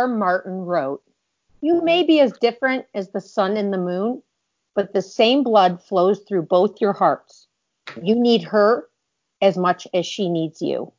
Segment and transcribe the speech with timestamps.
[0.00, 0.08] R.
[0.08, 1.02] Martin wrote,
[1.60, 4.22] You may be as different as the sun and the moon,
[4.74, 7.48] but the same blood flows through both your hearts.
[8.02, 8.88] You need her
[9.42, 10.90] as much as she needs you.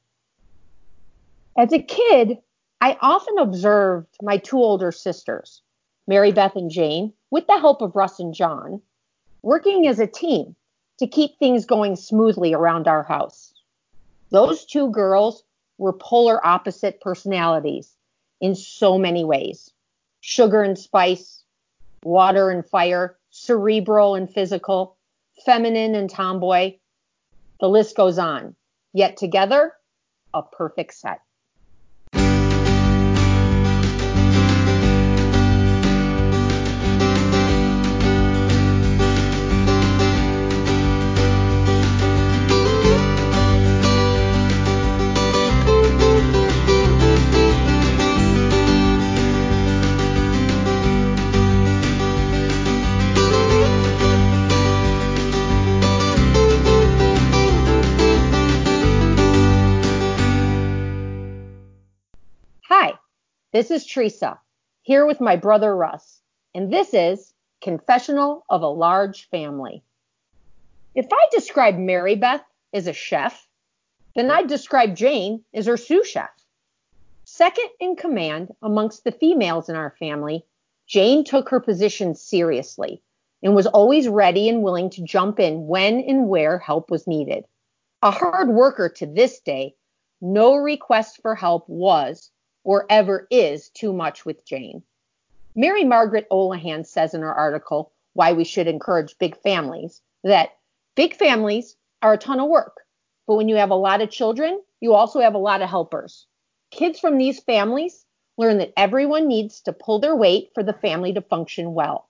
[1.58, 2.38] As a kid,
[2.80, 5.64] I often observed my two older sisters,
[6.06, 8.84] Mary Beth and Jane, with the help of Russ and John,
[9.42, 10.56] working as a team
[11.00, 13.52] to keep things going smoothly around our house.
[14.30, 15.44] Those two girls
[15.80, 17.96] were polar opposite personalities
[18.42, 19.72] in so many ways
[20.22, 21.44] sugar and spice,
[22.04, 24.98] water and fire, cerebral and physical,
[25.46, 26.76] feminine and tomboy.
[27.60, 28.56] The list goes on.
[28.94, 29.74] Yet together,
[30.34, 31.22] a perfect set.
[63.62, 64.40] This is Teresa,
[64.82, 66.24] here with my brother Russ,
[66.56, 69.84] and this is Confessional of a Large Family.
[70.96, 73.48] If I describe Mary Beth as a chef,
[74.16, 76.32] then I'd describe Jane as her sous chef.
[77.24, 80.44] Second in command amongst the females in our family,
[80.88, 83.04] Jane took her position seriously
[83.44, 87.46] and was always ready and willing to jump in when and where help was needed.
[88.02, 89.76] A hard worker to this day,
[90.20, 92.32] no request for help was
[92.64, 94.84] or ever is too much with Jane.
[95.56, 100.58] Mary Margaret Olohan says in her article, Why We Should Encourage Big Families, that
[100.96, 102.82] big families are a ton of work,
[103.28, 106.26] but when you have a lot of children, you also have a lot of helpers.
[106.70, 108.06] Kids from these families
[108.38, 112.08] learn that everyone needs to pull their weight for the family to function well.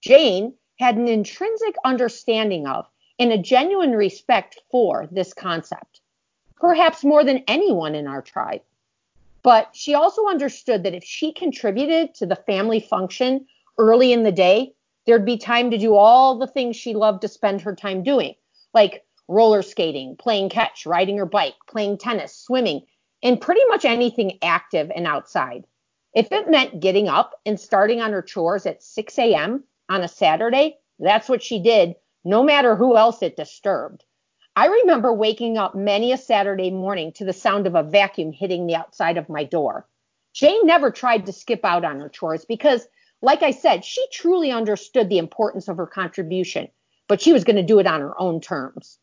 [0.00, 2.86] Jane had an intrinsic understanding of
[3.18, 6.00] and a genuine respect for this concept,
[6.56, 8.62] perhaps more than anyone in our tribe.
[9.42, 13.46] But she also understood that if she contributed to the family function
[13.78, 14.74] early in the day,
[15.06, 18.34] there'd be time to do all the things she loved to spend her time doing,
[18.74, 22.82] like roller skating, playing catch, riding her bike, playing tennis, swimming,
[23.22, 25.64] and pretty much anything active and outside.
[26.14, 29.64] If it meant getting up and starting on her chores at 6 a.m.
[29.88, 34.04] on a Saturday, that's what she did, no matter who else it disturbed.
[34.56, 38.66] I remember waking up many a Saturday morning to the sound of a vacuum hitting
[38.66, 39.86] the outside of my door.
[40.32, 42.86] Jane never tried to skip out on her chores because,
[43.22, 46.68] like I said, she truly understood the importance of her contribution,
[47.08, 48.98] but she was going to do it on her own terms.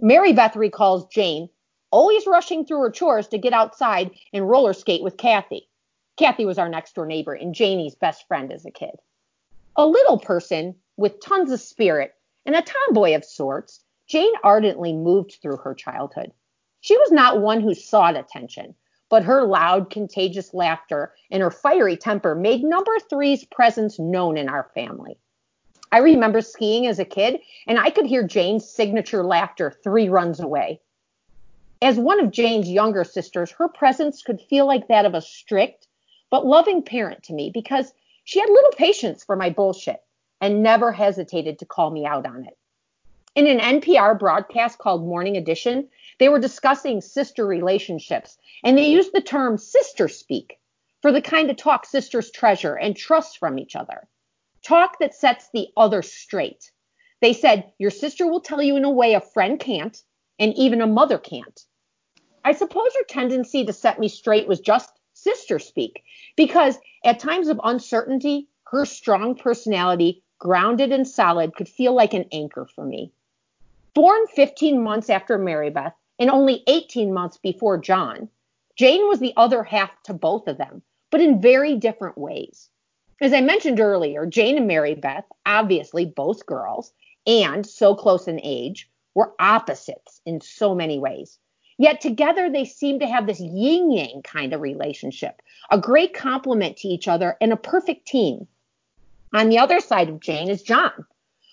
[0.00, 1.48] Mary Beth recalls Jane
[1.92, 5.68] always rushing through her chores to get outside and roller skate with Kathy.
[6.16, 8.96] Kathy was our next door neighbor and Janie's best friend as a kid.
[9.76, 12.14] A little person with tons of spirit
[12.44, 16.32] and a tomboy of sorts, Jane ardently moved through her childhood.
[16.80, 18.74] She was not one who sought attention,
[19.08, 24.48] but her loud, contagious laughter and her fiery temper made number three's presence known in
[24.48, 25.18] our family.
[25.92, 30.40] I remember skiing as a kid, and I could hear Jane's signature laughter three runs
[30.40, 30.80] away.
[31.82, 35.86] As one of Jane's younger sisters, her presence could feel like that of a strict
[36.30, 37.92] but loving parent to me because
[38.24, 40.02] she had little patience for my bullshit
[40.40, 42.56] and never hesitated to call me out on it.
[43.34, 45.88] In an NPR broadcast called Morning Edition,
[46.18, 50.60] they were discussing sister relationships and they used the term sister speak
[51.00, 54.06] for the kind of talk sisters treasure and trust from each other.
[54.62, 56.70] Talk that sets the other straight.
[57.22, 59.98] They said, Your sister will tell you in a way a friend can't,
[60.38, 61.64] and even a mother can't.
[62.44, 66.04] I suppose her tendency to set me straight was just sister speak,
[66.36, 72.26] because at times of uncertainty, her strong personality, grounded and solid, could feel like an
[72.30, 73.10] anchor for me.
[73.94, 78.30] Born 15 months after Mary Beth and only 18 months before John,
[78.74, 82.70] Jane was the other half to both of them, but in very different ways.
[83.20, 86.94] As I mentioned earlier, Jane and Mary Beth, obviously both girls
[87.26, 91.38] and so close in age, were opposites in so many ways.
[91.76, 96.78] Yet together they seem to have this yin yang kind of relationship, a great complement
[96.78, 98.48] to each other and a perfect team.
[99.34, 101.04] On the other side of Jane is John.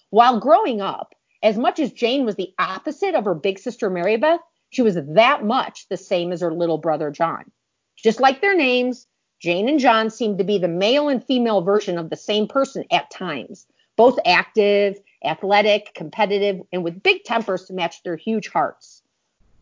[0.09, 4.17] While growing up, as much as Jane was the opposite of her big sister Mary
[4.17, 7.51] Beth, she was that much the same as her little brother John.
[7.95, 9.07] Just like their names,
[9.39, 12.83] Jane and John seemed to be the male and female version of the same person
[12.91, 13.65] at times,
[13.95, 19.01] both active, athletic, competitive, and with big tempers to match their huge hearts.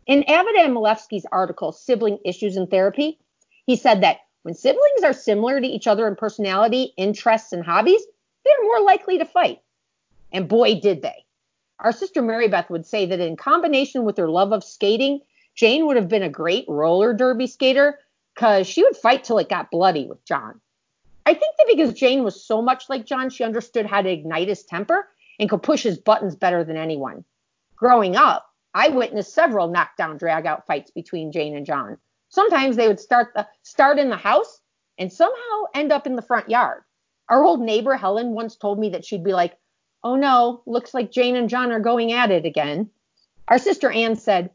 [0.07, 3.19] In Avidan Milevsky's article, Sibling Issues in Therapy,
[3.65, 8.01] he said that When siblings are similar to each other in personality, interests, and hobbies,
[8.45, 9.59] they're more likely to fight.
[10.31, 11.25] And boy, did they.
[11.79, 15.21] Our sister Mary Beth would say that in combination with her love of skating,
[15.55, 17.99] Jane would have been a great roller derby skater
[18.33, 20.59] because she would fight till it got bloody with John.
[21.25, 24.47] I think that because Jane was so much like John, she understood how to ignite
[24.47, 25.07] his temper
[25.39, 27.25] and could push his buttons better than anyone.
[27.75, 31.97] Growing up, I witnessed several knockdown dragout fights between Jane and John.
[32.29, 34.61] Sometimes they would start the start in the house
[34.97, 36.83] and somehow end up in the front yard.
[37.29, 39.57] Our old neighbor Helen once told me that she'd be like,
[40.09, 42.89] "Oh no, looks like Jane and John are going at it again."
[43.49, 44.51] Our sister Anne said,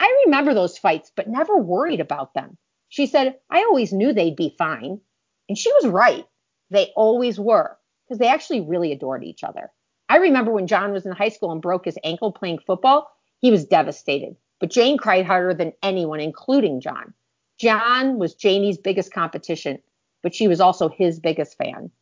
[0.00, 2.58] "I remember those fights, but never worried about them."
[2.88, 5.00] She said, "I always knew they'd be fine."
[5.48, 6.26] And she was right.
[6.70, 9.70] They always were because they actually really adored each other.
[10.08, 13.08] I remember when John was in high school and broke his ankle playing football,
[13.38, 14.34] he was devastated.
[14.58, 17.14] But Jane cried harder than anyone, including John.
[17.58, 19.80] John was Janie's biggest competition,
[20.24, 21.92] but she was also his biggest fan.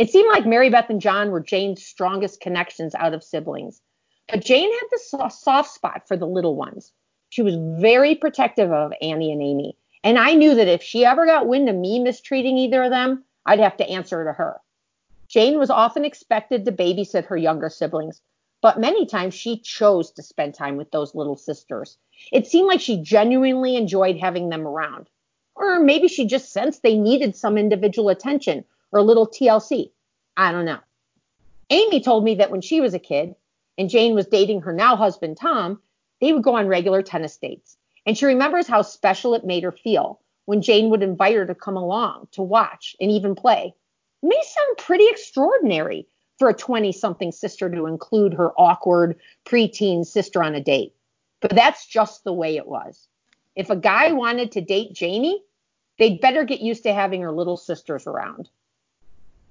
[0.00, 3.82] It seemed like Mary Beth and John were Jane's strongest connections out of siblings.
[4.30, 6.94] But Jane had the soft spot for the little ones.
[7.28, 9.76] She was very protective of Annie and Amy.
[10.02, 13.24] And I knew that if she ever got wind of me mistreating either of them,
[13.44, 14.62] I'd have to answer to her.
[15.28, 18.22] Jane was often expected to babysit her younger siblings,
[18.62, 21.98] but many times she chose to spend time with those little sisters.
[22.32, 25.10] It seemed like she genuinely enjoyed having them around.
[25.54, 29.90] Or maybe she just sensed they needed some individual attention or a little TLC.
[30.36, 30.80] I don't know.
[31.70, 33.34] Amy told me that when she was a kid
[33.78, 35.80] and Jane was dating her now husband, Tom,
[36.20, 37.76] they would go on regular tennis dates.
[38.06, 41.54] And she remembers how special it made her feel when Jane would invite her to
[41.54, 43.74] come along to watch and even play
[44.22, 46.06] may sound pretty extraordinary
[46.38, 50.94] for a 20 something sister to include her awkward preteen sister on a date.
[51.40, 53.08] But that's just the way it was.
[53.56, 55.42] If a guy wanted to date Janie,
[55.98, 58.48] they'd better get used to having her little sisters around.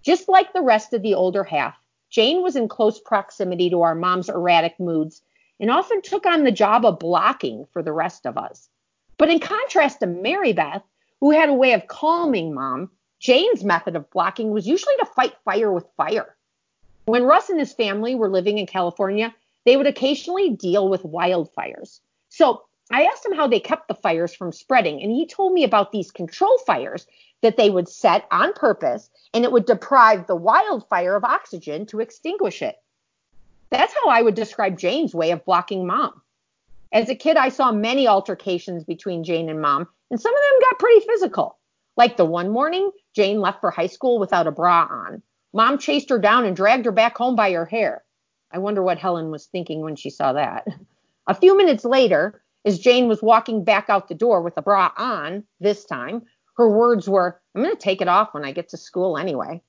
[0.03, 1.75] Just like the rest of the older half,
[2.09, 5.21] Jane was in close proximity to our mom's erratic moods
[5.59, 8.69] and often took on the job of blocking for the rest of us.
[9.17, 10.83] But in contrast to Mary Beth,
[11.19, 15.35] who had a way of calming mom, Jane's method of blocking was usually to fight
[15.43, 16.37] fire with fire.
[17.05, 19.35] When Russ and his family were living in California,
[19.65, 21.99] they would occasionally deal with wildfires.
[22.29, 25.63] So I asked him how they kept the fires from spreading, and he told me
[25.63, 27.05] about these control fires
[27.41, 31.99] that they would set on purpose, and it would deprive the wildfire of oxygen to
[31.99, 32.77] extinguish it.
[33.69, 36.21] That's how I would describe Jane's way of blocking mom.
[36.91, 40.69] As a kid, I saw many altercations between Jane and mom, and some of them
[40.69, 41.57] got pretty physical.
[41.95, 45.21] Like the one morning, Jane left for high school without a bra on.
[45.53, 48.03] Mom chased her down and dragged her back home by her hair.
[48.51, 50.67] I wonder what Helen was thinking when she saw that.
[51.27, 54.91] A few minutes later, as Jane was walking back out the door with a bra
[54.97, 56.23] on, this time,
[56.59, 59.61] her words were, I'm going to take it off when I get to school anyway.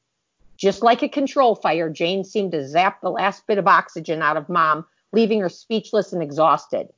[0.56, 4.36] Just like a control fire, Jane seemed to zap the last bit of oxygen out
[4.36, 6.88] of mom, leaving her speechless and exhausted.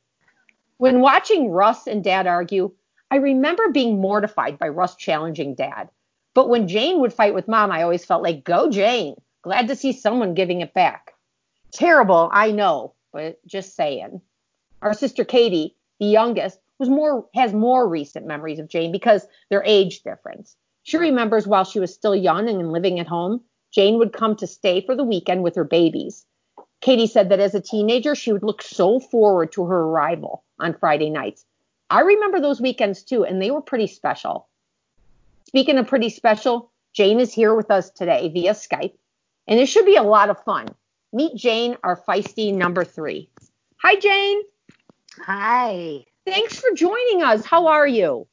[0.79, 2.73] When watching Russ and dad argue,
[3.11, 5.91] I remember being mortified by Russ challenging dad.
[6.33, 9.17] But when Jane would fight with mom, I always felt like, go Jane.
[9.43, 11.13] Glad to see someone giving it back.
[11.71, 14.23] Terrible, I know, but just saying.
[14.81, 19.63] Our sister Katie, the youngest, was more has more recent memories of Jane because their
[19.65, 20.57] age difference.
[20.83, 23.41] She remembers while she was still young and living at home,
[23.73, 26.27] Jane would come to stay for the weekend with her babies.
[26.81, 30.75] Katie said that as a teenager, she would look so forward to her arrival on
[30.75, 31.45] Friday nights
[31.93, 34.49] I remember those weekends too, and they were pretty special.
[35.47, 38.95] Speaking of pretty special, Jane is here with us today via Skype,
[39.47, 40.69] and it should be a lot of fun.
[41.13, 43.29] Meet Jane, our feisty number three.
[43.83, 44.41] Hi, Jane.
[45.27, 46.07] Hi.
[46.25, 47.45] Thanks for joining us.
[47.45, 48.27] How are you?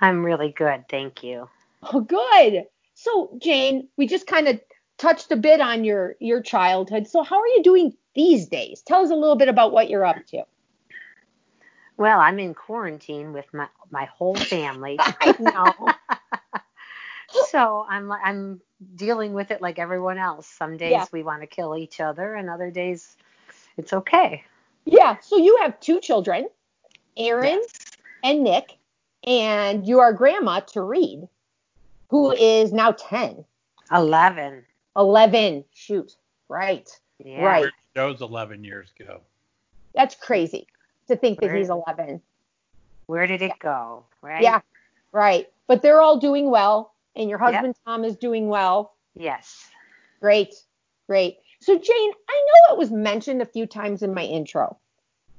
[0.00, 0.84] I'm really good.
[0.88, 1.48] Thank you.
[1.82, 2.64] Oh, good.
[2.94, 4.60] So, Jane, we just kind of
[4.96, 7.06] touched a bit on your your childhood.
[7.06, 8.82] So, how are you doing these days?
[8.82, 10.44] Tell us a little bit about what you're up to.
[11.96, 14.96] Well, I'm in quarantine with my my whole family.
[15.00, 15.92] I know.
[17.50, 18.60] so I'm I'm
[18.94, 20.46] dealing with it like everyone else.
[20.46, 21.06] Some days yeah.
[21.12, 23.16] we want to kill each other, and other days
[23.76, 24.44] it's okay.
[24.84, 25.16] Yeah.
[25.20, 26.48] So you have two children,
[27.18, 27.84] Aaron yes.
[28.22, 28.78] and Nick,
[29.24, 31.28] and your grandma to read,
[32.08, 33.44] who is now ten.
[33.92, 34.64] Eleven.
[34.96, 35.64] Eleven.
[35.74, 36.16] Shoot.
[36.48, 36.88] Right.
[37.22, 37.44] Yeah.
[37.44, 37.72] Right.
[37.94, 39.20] That was 11 years ago.
[39.94, 40.66] That's crazy
[41.08, 42.22] to think Where- that he's 11.
[43.06, 44.04] Where did it go?
[44.20, 44.42] Right?
[44.42, 44.60] Yeah,
[45.12, 45.48] right.
[45.66, 48.94] But they're all doing well, and your husband Tom is doing well.
[49.16, 49.66] Yes.
[50.20, 50.54] Great,
[51.06, 51.38] great.
[51.60, 54.76] So, Jane, I know it was mentioned a few times in my intro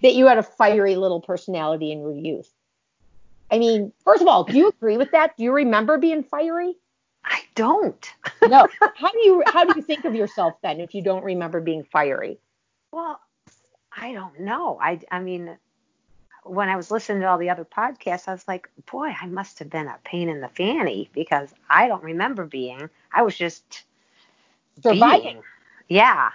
[0.01, 2.51] that you had a fiery little personality in your youth.
[3.51, 5.35] I mean, first of all, do you agree with that?
[5.37, 6.75] Do you remember being fiery?
[7.25, 8.13] I don't.
[8.47, 8.67] no.
[8.95, 11.83] How do you how do you think of yourself then if you don't remember being
[11.83, 12.39] fiery?
[12.91, 13.19] Well,
[13.95, 14.79] I don't know.
[14.81, 15.57] I I mean,
[16.43, 19.59] when I was listening to all the other podcasts, I was like, boy, I must
[19.59, 22.89] have been a pain in the fanny because I don't remember being.
[23.13, 23.83] I was just
[24.81, 25.21] surviving.
[25.21, 25.43] Being.
[25.87, 26.29] Yeah.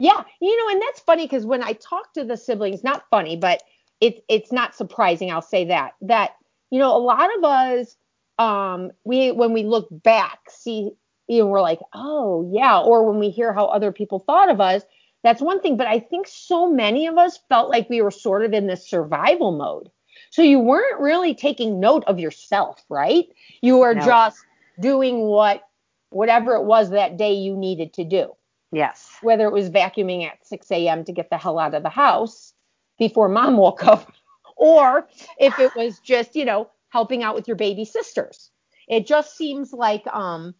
[0.00, 3.36] Yeah, you know, and that's funny because when I talk to the siblings, not funny,
[3.36, 3.62] but
[4.00, 5.30] it's it's not surprising.
[5.30, 6.36] I'll say that that
[6.70, 7.96] you know a lot of us,
[8.38, 10.92] um, we when we look back, see,
[11.28, 14.58] you know, we're like, oh yeah, or when we hear how other people thought of
[14.58, 14.82] us,
[15.22, 15.76] that's one thing.
[15.76, 18.88] But I think so many of us felt like we were sort of in this
[18.88, 19.90] survival mode.
[20.30, 23.26] So you weren't really taking note of yourself, right?
[23.60, 24.02] You were no.
[24.02, 24.38] just
[24.80, 25.62] doing what
[26.08, 28.34] whatever it was that day you needed to do.
[28.72, 29.10] Yes.
[29.22, 31.04] Whether it was vacuuming at 6 a.m.
[31.04, 32.52] to get the hell out of the house
[32.98, 34.12] before mom woke up,
[34.56, 35.08] or
[35.38, 38.50] if it was just, you know, helping out with your baby sisters.
[38.88, 40.54] It just seems like, um,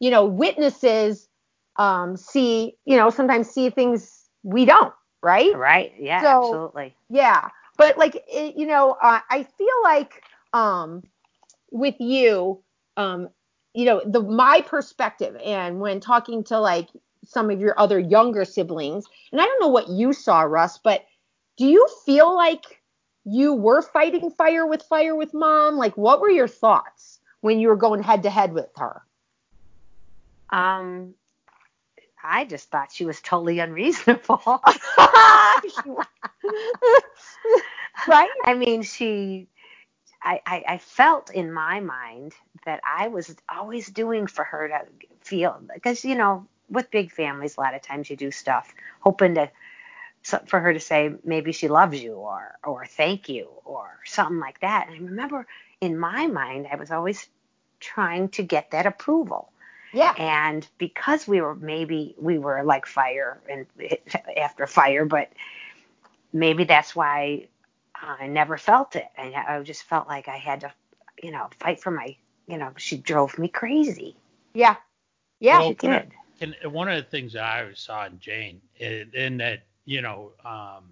[0.00, 1.28] you know, witnesses
[1.76, 5.54] um, see, you know, sometimes see things we don't, right?
[5.54, 5.92] Right.
[5.98, 6.96] Yeah, so, absolutely.
[7.10, 7.48] Yeah.
[7.76, 10.22] But like, it, you know, uh, I feel like
[10.52, 11.02] um,
[11.70, 12.62] with you,
[12.96, 13.28] um,
[13.74, 16.88] you know, the my perspective, and when talking to like
[17.26, 19.06] some of your other younger siblings.
[19.32, 21.04] And I don't know what you saw, Russ, but
[21.56, 22.82] do you feel like
[23.24, 25.76] you were fighting fire with fire with mom?
[25.76, 29.02] Like, what were your thoughts when you were going head to head with her?
[30.50, 31.14] Um,
[32.22, 34.40] I just thought she was totally unreasonable.
[38.08, 38.30] right?
[38.44, 39.48] I mean, she.
[40.22, 42.32] I, I, I felt in my mind
[42.64, 44.80] that I was always doing for her to
[45.20, 49.34] feel because you know with big families, a lot of times you do stuff hoping
[49.34, 49.50] to
[50.46, 54.60] for her to say maybe she loves you or or thank you or something like
[54.60, 54.88] that.
[54.88, 55.46] And I remember
[55.80, 57.28] in my mind, I was always
[57.80, 59.52] trying to get that approval.
[59.92, 60.14] Yeah.
[60.18, 63.66] And because we were maybe we were like fire and
[64.36, 65.30] after fire, but
[66.32, 67.46] maybe that's why
[67.94, 69.06] I never felt it.
[69.16, 70.72] And I just felt like I had to,
[71.22, 74.16] you know, fight for my, you know, she drove me crazy.
[74.54, 74.76] Yeah.
[75.38, 76.12] Yeah, well, she did.
[76.40, 80.32] And one of the things that I always saw in Jane, and that you know,
[80.44, 80.84] um,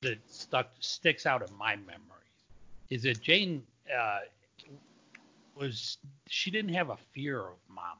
[0.00, 2.00] that stuck sticks out in my memory,
[2.88, 3.62] is that Jane
[3.94, 4.20] uh,
[5.54, 7.98] was she didn't have a fear of mom.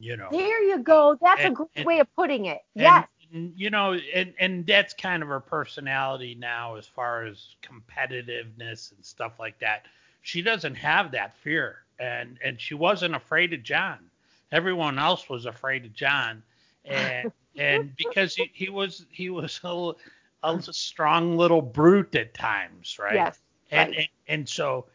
[0.00, 0.28] You know.
[0.30, 1.16] There you go.
[1.22, 2.62] That's and, a great and, way of putting it.
[2.74, 3.06] Yes.
[3.32, 8.92] And, you know, and and that's kind of her personality now, as far as competitiveness
[8.92, 9.86] and stuff like that.
[10.20, 13.98] She doesn't have that fear, and and she wasn't afraid of John
[14.52, 16.42] everyone else was afraid of John,
[16.84, 19.92] and and because he, he was he was a,
[20.42, 23.14] a strong little brute at times, right?
[23.14, 23.38] Yes.
[23.70, 23.98] And right.
[23.98, 24.86] and, and so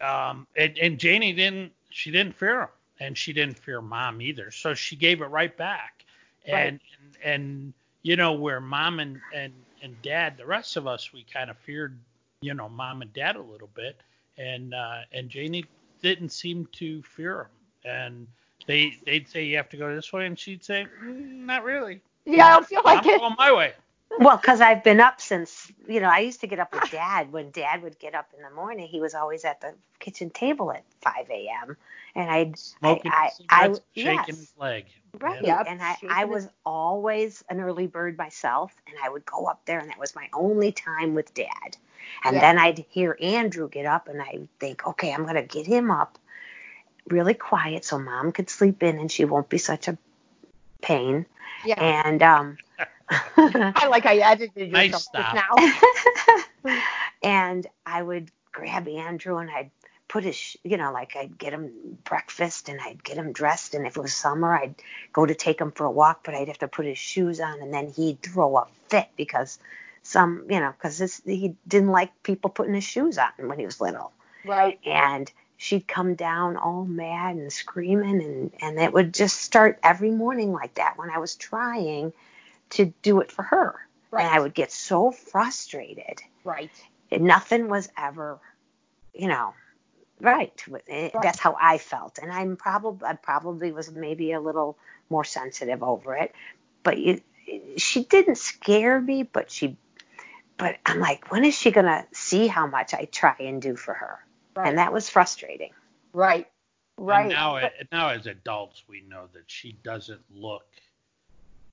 [0.00, 2.68] um and, and Janie didn't she didn't fear him
[3.00, 4.50] and she didn't fear mom either.
[4.50, 6.04] So she gave it right back.
[6.46, 6.80] And right.
[7.22, 11.24] and, and you know where mom and and and dad the rest of us we
[11.24, 11.98] kind of feared
[12.40, 14.00] you know mom and dad a little bit
[14.38, 15.64] and uh and Janie
[16.02, 18.26] didn't seem to fear him and
[18.66, 22.00] they they'd say you have to go this way, and she'd say, mm, not really.
[22.24, 23.20] Yeah, I don't feel like I'm it.
[23.20, 23.74] going my way.
[24.18, 27.32] Well, because I've been up since, you know, I used to get up with dad.
[27.32, 30.70] When dad would get up in the morning, he was always at the kitchen table
[30.72, 31.76] at 5 a.m.
[32.14, 34.26] And I'd smoking I, I, I shaking yes.
[34.26, 34.86] his leg.
[35.18, 35.44] Right.
[35.44, 35.66] Yep.
[35.68, 39.80] And I, I was always an early bird myself, and I would go up there,
[39.80, 41.76] and that was my only time with dad.
[42.24, 42.40] And yeah.
[42.40, 45.90] then I'd hear Andrew get up, and I'd think, okay, I'm going to get him
[45.90, 46.18] up
[47.08, 49.98] really quiet so mom could sleep in and she won't be such a
[50.80, 51.26] pain.
[51.64, 51.80] Yeah.
[51.80, 52.58] And um
[53.36, 56.72] I like I edited yourself nice now.
[57.22, 59.70] and I would grab Andrew and I'd
[60.08, 61.72] put his, you know, like I'd get him
[62.04, 63.74] breakfast and I'd get him dressed.
[63.74, 64.74] And if it was summer, I'd
[65.12, 67.60] go to take him for a walk, but I'd have to put his shoes on
[67.60, 69.58] and then he'd throw a fit because
[70.02, 73.80] some, you know, because he didn't like people putting his shoes on when he was
[73.80, 74.12] little.
[74.44, 74.78] Right.
[74.84, 80.10] And she'd come down all mad and screaming and and it would just start every
[80.10, 82.12] morning like that when I was trying
[82.70, 83.74] to do it for her.
[84.10, 84.24] Right.
[84.24, 86.22] And I would get so frustrated.
[86.44, 86.70] Right.
[87.10, 88.38] And nothing was ever,
[89.12, 89.54] you know,
[90.20, 90.62] right.
[90.68, 91.12] right.
[91.20, 92.18] That's how I felt.
[92.18, 94.78] And I'm probably I probably was maybe a little
[95.10, 96.34] more sensitive over it.
[96.82, 97.22] But it,
[97.76, 99.76] she didn't scare me, but she
[100.56, 103.94] but I'm like, when is she gonna see how much I try and do for
[103.94, 104.24] her?
[104.56, 104.68] Right.
[104.68, 105.72] And that was frustrating.
[106.12, 106.48] Right.
[106.96, 107.22] Right.
[107.22, 110.66] And now, but, now as adults, we know that she doesn't look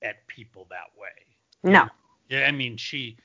[0.02, 1.10] at people that way.
[1.64, 1.88] No.
[2.30, 3.18] Yeah, I mean she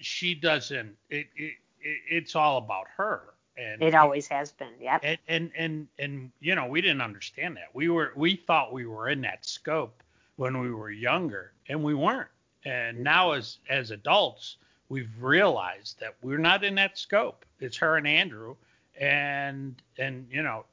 [0.00, 0.96] she doesn't.
[1.10, 4.72] It, it, it it's all about her, And It always has been.
[4.80, 5.00] Yep.
[5.04, 8.86] and, and and and you know we didn't understand that we were we thought we
[8.86, 10.02] were in that scope
[10.36, 12.28] when we were younger and we weren't
[12.64, 13.04] and mm-hmm.
[13.04, 14.56] now as as adults
[14.88, 18.54] we've realized that we're not in that scope it's her and andrew
[19.00, 20.64] and and you know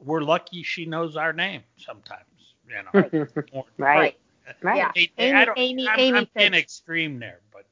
[0.00, 2.22] we're lucky she knows our name sometimes
[2.68, 4.16] you know More- right.
[4.62, 4.76] Right.
[4.76, 4.92] Yeah.
[5.18, 7.64] I- I Amy- Amy- I'm, Amy I'm said- extreme there but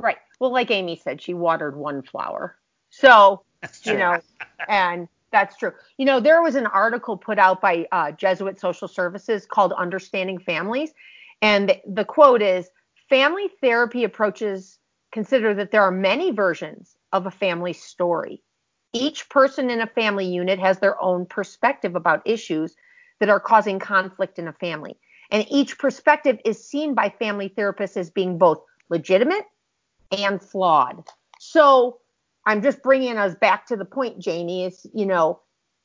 [0.00, 0.18] Right.
[0.38, 2.56] Well, like Amy said, she watered one flower.
[2.90, 3.98] So, that's you true.
[4.00, 4.20] know,
[4.68, 5.72] and that's true.
[5.96, 10.38] You know, there was an article put out by uh, Jesuit Social Services called Understanding
[10.38, 10.92] Families.
[11.42, 12.70] And the, the quote is
[13.08, 14.78] Family therapy approaches
[15.10, 18.40] consider that there are many versions of a family story.
[18.92, 22.74] Each person in a family unit has their own perspective about issues
[23.20, 24.96] that are causing conflict in a family.
[25.30, 29.44] And each perspective is seen by family therapists as being both legitimate
[30.10, 31.06] and flawed.
[31.38, 31.98] So
[32.46, 35.40] I'm just bringing us back to the point, Janie, is, you know,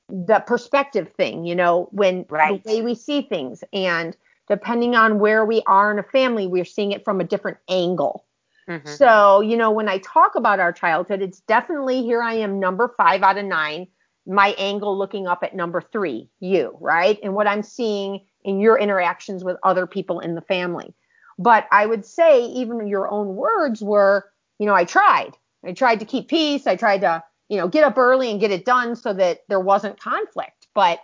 [0.09, 2.63] the perspective thing, you know, when Right.
[2.63, 4.15] the way we see things and
[4.47, 8.25] depending on where we are in a family, we're seeing it from a different angle.
[8.69, 8.87] Mhm.
[8.87, 12.93] So, you know, when I talk about our childhood, it's definitely here I am, number
[12.97, 13.87] five out of nine,
[14.25, 17.19] my angle looking up at number three, you, right?
[17.23, 20.93] And what I'm seeing in your interactions with other people in the family.
[21.37, 25.31] But I would say, even your own words were, you know, I tried.
[25.65, 26.67] I tried to keep peace.
[26.67, 29.59] I tried to, you know, get up early and get it done so that there
[29.59, 30.67] wasn't conflict.
[30.73, 30.99] But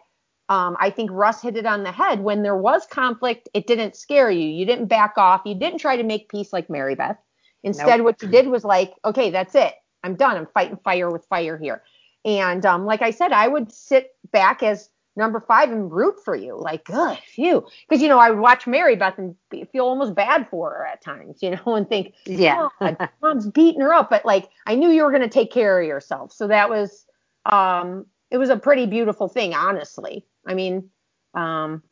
[0.49, 2.21] um, I think Russ hit it on the head.
[2.21, 4.47] When there was conflict, it didn't scare you.
[4.47, 5.41] You didn't back off.
[5.45, 7.17] You didn't try to make peace like Mary Beth.
[7.63, 8.05] Instead, Nope.
[8.05, 9.73] what you did was like, okay, that's it.
[10.03, 10.37] I'm done.
[10.37, 11.83] I'm fighting fire with fire here.
[12.25, 16.35] And um, like I said, I would sit back as number five and root for
[16.35, 16.57] you.
[16.57, 17.65] Like, good, phew.
[17.87, 20.85] Because, you know, I would watch Mary Beth and be, feel almost bad for her
[20.85, 22.69] at times, you know, and think, Yeah.
[22.79, 24.09] God, mom's beating her up.
[24.09, 26.31] But like, I knew you were going to take care of yourself.
[26.31, 27.05] So that was,
[27.45, 30.25] um, it was a pretty beautiful thing, honestly.
[30.47, 30.89] I mean,
[31.33, 31.83] um,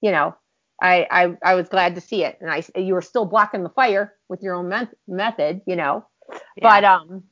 [0.00, 0.36] you know,
[0.82, 2.38] I, I, I was glad to see it.
[2.40, 6.04] And I, you were still blocking the fire with your own met- method, you know,
[6.30, 6.38] Yeah.
[6.62, 7.22] but, um,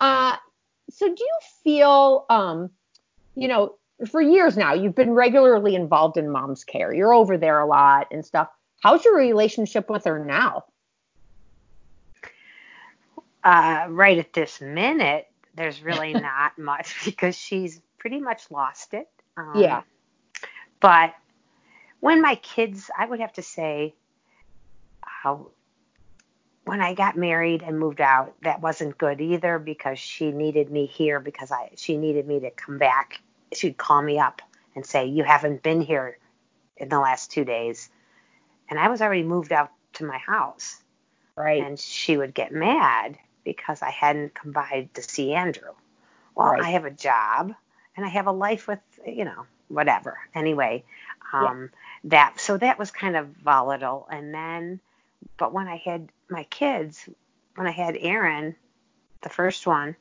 [0.00, 0.36] uh,
[0.90, 2.70] so do you feel, um,
[3.34, 3.76] you know,
[4.10, 6.92] for years now, you've been regularly involved in mom's care.
[6.92, 8.48] You're over there a lot and stuff.
[8.82, 10.64] How's your relationship with her now?
[13.44, 19.08] uh, right at this minute, there's really not much because she's pretty much lost it.
[19.36, 19.82] Um, Yeah.
[20.80, 21.14] But
[22.02, 23.94] when my kids, I would have to say,
[25.02, 25.52] how
[26.64, 30.86] when I got married and moved out, that wasn't good either because she needed me
[30.86, 33.20] here because I she needed me to come back.
[33.52, 34.42] She'd call me up
[34.74, 36.18] and say, "You haven't been here
[36.76, 37.88] in the last two days,"
[38.68, 40.82] and I was already moved out to my house
[41.36, 41.62] Right.
[41.62, 45.72] and she would get mad because I hadn't come by to see Andrew.
[46.34, 46.62] Well, Right.
[46.62, 47.54] I have a job
[47.96, 50.18] and I have a life with, you know, whatever.
[50.34, 50.84] Anyway,
[51.32, 51.70] um,
[52.04, 54.06] that so that was kind of volatile.
[54.10, 54.80] And then,
[55.36, 57.08] but when I had my kids,
[57.54, 58.56] when I had Aaron,
[59.22, 59.96] the first one,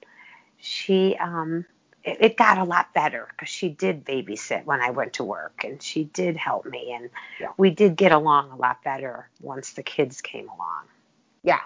[0.58, 1.66] she, um,
[2.04, 5.64] it, it got a lot better because she did babysit when I went to work
[5.64, 7.10] and she did help me and
[7.40, 7.52] Yeah.
[7.58, 10.86] we did get along a lot better once the kids came along.
[11.44, 11.60] Yeah.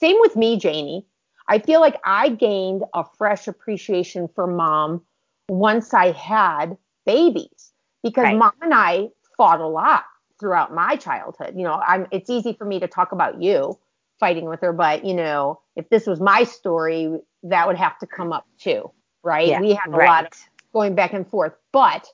[0.00, 1.06] Same with me, Janie.
[1.48, 5.02] I feel like I gained a fresh appreciation for mom
[5.48, 7.72] once I had babies
[8.04, 8.36] because Right.
[8.36, 9.08] mom and I
[9.40, 10.04] fought a lot
[10.38, 11.54] throughout my childhood.
[11.56, 13.78] You know, I'm it's easy for me to talk about you
[14.18, 17.10] fighting with her, but you know, if this was my story,
[17.44, 18.90] that would have to come up too,
[19.22, 19.48] right?
[19.48, 20.06] Yeah, we had a right.
[20.06, 20.32] lot of
[20.74, 21.54] going back and forth.
[21.72, 22.06] But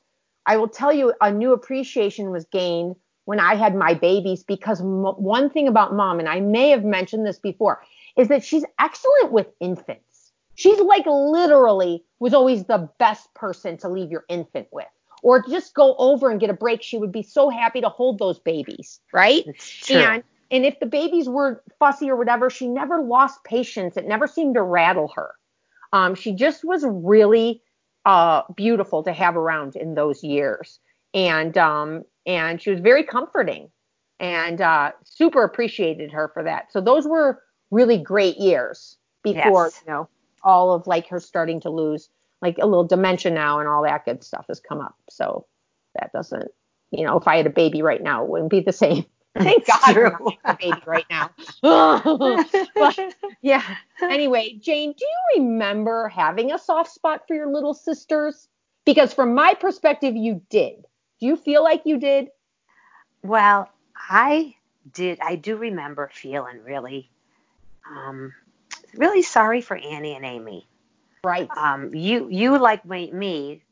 [0.47, 4.81] I will tell you, a new appreciation was gained when I had my babies because
[4.81, 7.83] m- one thing about mom, and I may have mentioned this before,
[8.17, 10.31] is that she's excellent with infants.
[10.55, 14.87] She's like literally was always the best person to leave your infant with.
[15.23, 16.83] Or just go over and get a break.
[16.83, 19.45] She would be so happy to hold those babies, right?
[19.47, 19.97] It's true.
[19.97, 23.97] And and if the babies were fussy or whatever, she never lost patience.
[23.97, 25.31] It never seemed to rattle her.
[25.93, 27.63] Um, she just was really
[28.05, 30.79] uh, beautiful to have around in those years,
[31.15, 33.71] and um, and she was very comforting,
[34.21, 36.73] and uh, super appreciated her for that.
[36.73, 39.83] So those were really great years before Yes.
[39.85, 40.09] you know
[40.43, 42.09] all of like her starting to lose
[42.43, 44.97] like a little dementia now and all that good stuff has come up.
[45.11, 45.47] So
[45.95, 46.51] that doesn't,
[46.91, 49.05] you know, if I had a baby right now, it wouldn't be the same.
[49.39, 51.31] Thank God I'm not a baby right now.
[52.75, 52.99] but
[53.43, 53.63] yeah.
[54.01, 58.49] Anyway, Jane, do you remember having a soft spot for your little sisters?
[58.87, 60.87] Because from my perspective, you did.
[61.21, 62.29] Do you feel like you did?
[63.23, 64.55] Well, I
[64.93, 65.19] did.
[65.21, 67.11] I do remember feeling really,
[67.91, 68.33] um,
[68.95, 70.67] really sorry for Annie and Amy.
[71.27, 71.51] Right.
[71.57, 73.63] Um, you you like me, me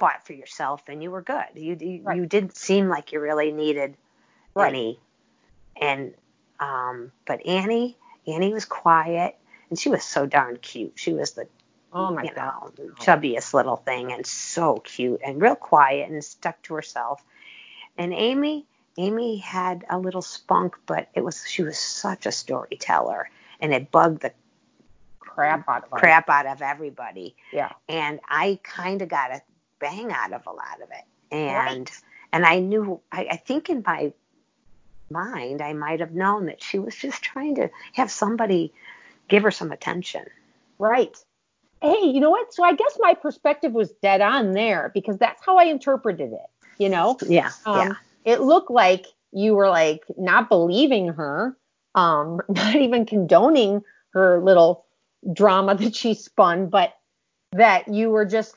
[0.00, 1.46] fought for yourself and you were good.
[1.54, 2.16] You you, Right.
[2.16, 3.96] you didn't seem like you really needed
[4.56, 4.72] Right.
[4.72, 5.00] any.
[5.80, 6.14] And
[6.58, 7.96] um, but Annie
[8.26, 9.36] Annie was quiet
[9.70, 10.94] and she was so darn cute.
[10.96, 11.46] She was the
[11.92, 12.72] oh my you god.
[12.78, 17.22] know chubbiest little thing and so cute and real quiet and stuck to herself.
[17.96, 18.66] And Amy
[18.98, 23.92] Amy had a little spunk, but it was she was such a storyteller and it
[23.92, 24.32] bugged the
[25.34, 27.36] Crap out of crap out of everybody.
[27.52, 27.72] Yeah.
[27.88, 29.42] And I kind of got a
[29.80, 31.04] bang out of a lot of it.
[31.34, 32.00] And Right.
[32.32, 34.12] and I knew I, I think in my
[35.10, 38.72] mind I might have known that she was just trying to have somebody
[39.28, 40.24] give her some attention.
[40.78, 41.16] Right.
[41.82, 42.54] Hey, you know what?
[42.54, 46.46] So I guess my perspective was dead on there because that's how I interpreted it.
[46.78, 47.50] You know, Yeah.
[47.66, 51.56] um, it looked like you were like not believing her,
[51.94, 53.82] um, not even condoning
[54.14, 54.86] her little
[55.32, 56.94] drama that she spun, but
[57.52, 58.56] that you were just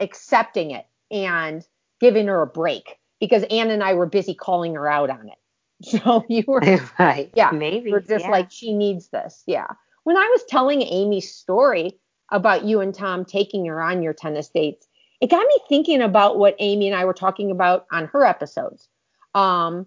[0.00, 1.64] accepting it and
[2.00, 5.38] giving her a break because Ann and I were busy calling her out on it.
[5.84, 6.60] So you were
[6.98, 7.30] right.
[7.34, 7.90] Yeah, Maybe.
[7.90, 8.30] we're just yeah.
[8.30, 9.42] like she needs this.
[9.48, 9.66] Yeah.
[10.04, 11.98] When I was telling Amy's story
[12.30, 14.86] about you and Tom taking her on your tennis dates,
[15.20, 18.88] it got me thinking about what Amy and I were talking about on her episodes.
[19.34, 19.86] Um,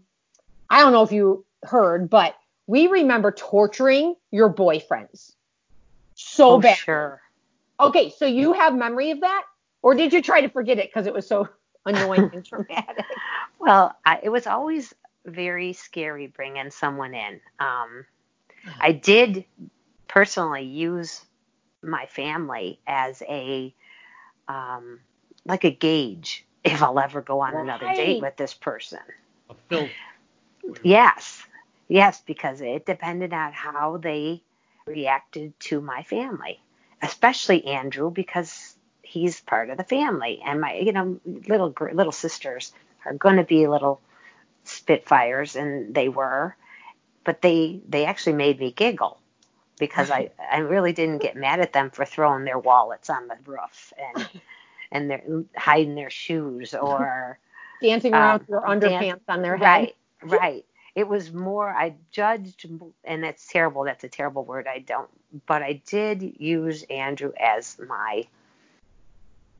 [0.69, 2.35] I don't know if you heard, but
[2.67, 5.34] we remember torturing your boyfriends
[6.15, 6.77] so oh, bad.
[6.77, 7.21] sure.
[7.79, 9.43] Okay, so you have memory of that,
[9.81, 11.47] or did you try to forget it because it was so
[11.85, 13.05] annoying and traumatic?
[13.59, 14.93] Well, I, it was always
[15.25, 17.39] very scary bringing someone in.
[17.59, 18.05] Um,
[18.79, 19.45] I did
[20.07, 21.25] personally use
[21.81, 23.73] my family as a
[24.47, 24.99] um,
[25.45, 28.99] like a gauge if I'll ever go on another date with this person.
[30.65, 30.77] A.
[30.83, 31.43] Yes,
[31.87, 34.41] yes, because it depended on how they
[34.87, 36.59] reacted to my family,
[37.01, 42.71] especially Andrew because he's part of the family, and my you know little little sisters
[43.05, 43.99] are going to be little
[44.63, 46.55] spitfires, and they were,
[47.23, 49.17] but they they actually made me giggle
[49.79, 53.37] because I I really didn't get mad at them for throwing their wallets on the
[53.45, 54.27] roof and
[54.91, 55.23] and their
[55.55, 57.39] hiding their shoes or
[57.81, 59.61] Dancing around Um, with your dan- underpants on their head.
[59.61, 60.65] Right, right.
[60.95, 62.65] It was more I judged,
[63.03, 63.83] and that's terrible.
[63.83, 64.65] That's a terrible word.
[64.65, 65.09] I don't,
[65.45, 68.25] but I did use Andrew as my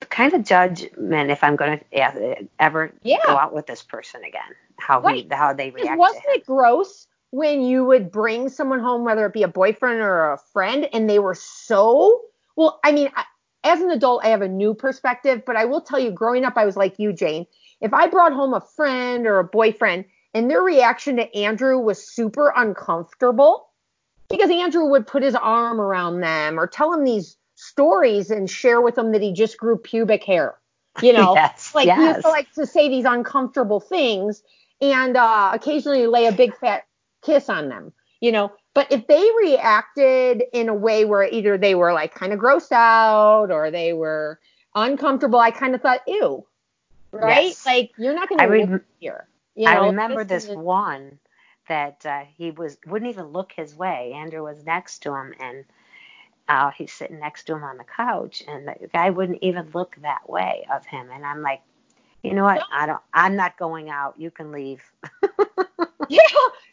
[0.09, 3.17] kind of judgment if I'm going to ever Yeah.
[3.25, 4.55] go out with this person again.
[4.77, 5.25] How Right.
[5.29, 5.97] he, how they react.
[5.97, 10.31] wasn't it gross when you would bring someone home, whether it be a boyfriend or
[10.31, 12.21] a friend, and they were so
[12.55, 12.79] well?
[12.83, 13.25] I mean, I,
[13.65, 16.53] as an adult, I have a new perspective, but I will tell you, growing up,
[16.55, 17.45] I was like you, Jane.
[17.81, 22.05] If I brought home a friend or a boyfriend, and their reaction to Andrew was
[22.05, 23.69] super uncomfortable,
[24.29, 28.81] because Andrew would put his arm around them or tell them these stories and share
[28.81, 30.55] with them that he just grew pubic hair.
[31.01, 32.15] You know, yes, like he yes.
[32.15, 34.43] used to like to say these uncomfortable things
[34.81, 36.83] and uh, occasionally lay a big fat
[37.23, 38.51] kiss on them, you know.
[38.73, 42.73] But if they reacted in a way where either they were like kind of grossed
[42.73, 44.41] out or they were
[44.75, 46.45] uncomfortable, I kind of thought, ew,
[47.13, 47.47] right?
[47.47, 47.65] Yes.
[47.65, 49.27] Like you're not going to live here.
[49.55, 51.19] You I remember this one
[51.67, 54.13] that uh, he was wouldn't even look his way.
[54.13, 55.65] Andrew was next to him, and
[56.47, 59.95] uh, he's sitting next to him on the couch, and the guy wouldn't even look
[60.01, 61.09] that way of him.
[61.11, 61.61] And I'm like,
[62.23, 62.63] you know what?
[62.71, 63.01] I don't.
[63.13, 64.15] I'm not going out.
[64.17, 64.83] You can leave.
[66.09, 66.19] Yeah.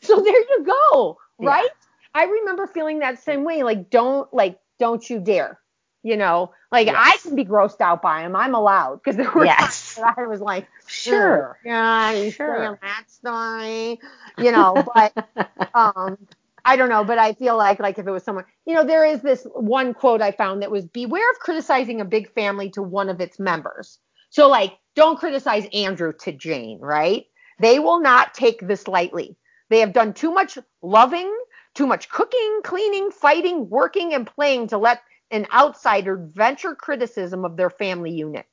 [0.03, 1.19] So there you go.
[1.39, 1.49] Yeah.
[1.49, 1.71] Right?
[2.15, 3.63] I remember feeling that same way.
[3.63, 5.59] Like, don't like, don't you dare.
[6.03, 6.97] You know, like Yes.
[6.97, 8.37] I can be grossed out by him.
[8.37, 9.95] I'm allowed because there were Yes.
[9.97, 11.59] times that I was like, Sure.
[11.65, 12.79] yeah, he's Sure.
[12.83, 14.01] that story.
[14.39, 15.13] You know, but
[15.75, 16.17] um,
[16.65, 17.05] I don't know.
[17.05, 19.95] But I feel like like if it was someone, you know, there is this one
[19.95, 23.39] quote I found that was beware of criticizing a big family to one of its
[23.39, 23.99] members.
[24.31, 27.25] So like, don't criticize Andrew to Jane, right?
[27.61, 29.37] They will not take this lightly.
[29.71, 31.33] They have done too much loving,
[31.75, 35.01] too much cooking, cleaning, fighting, working, and playing to let
[35.33, 38.47] an outsider venture criticism of their family unit.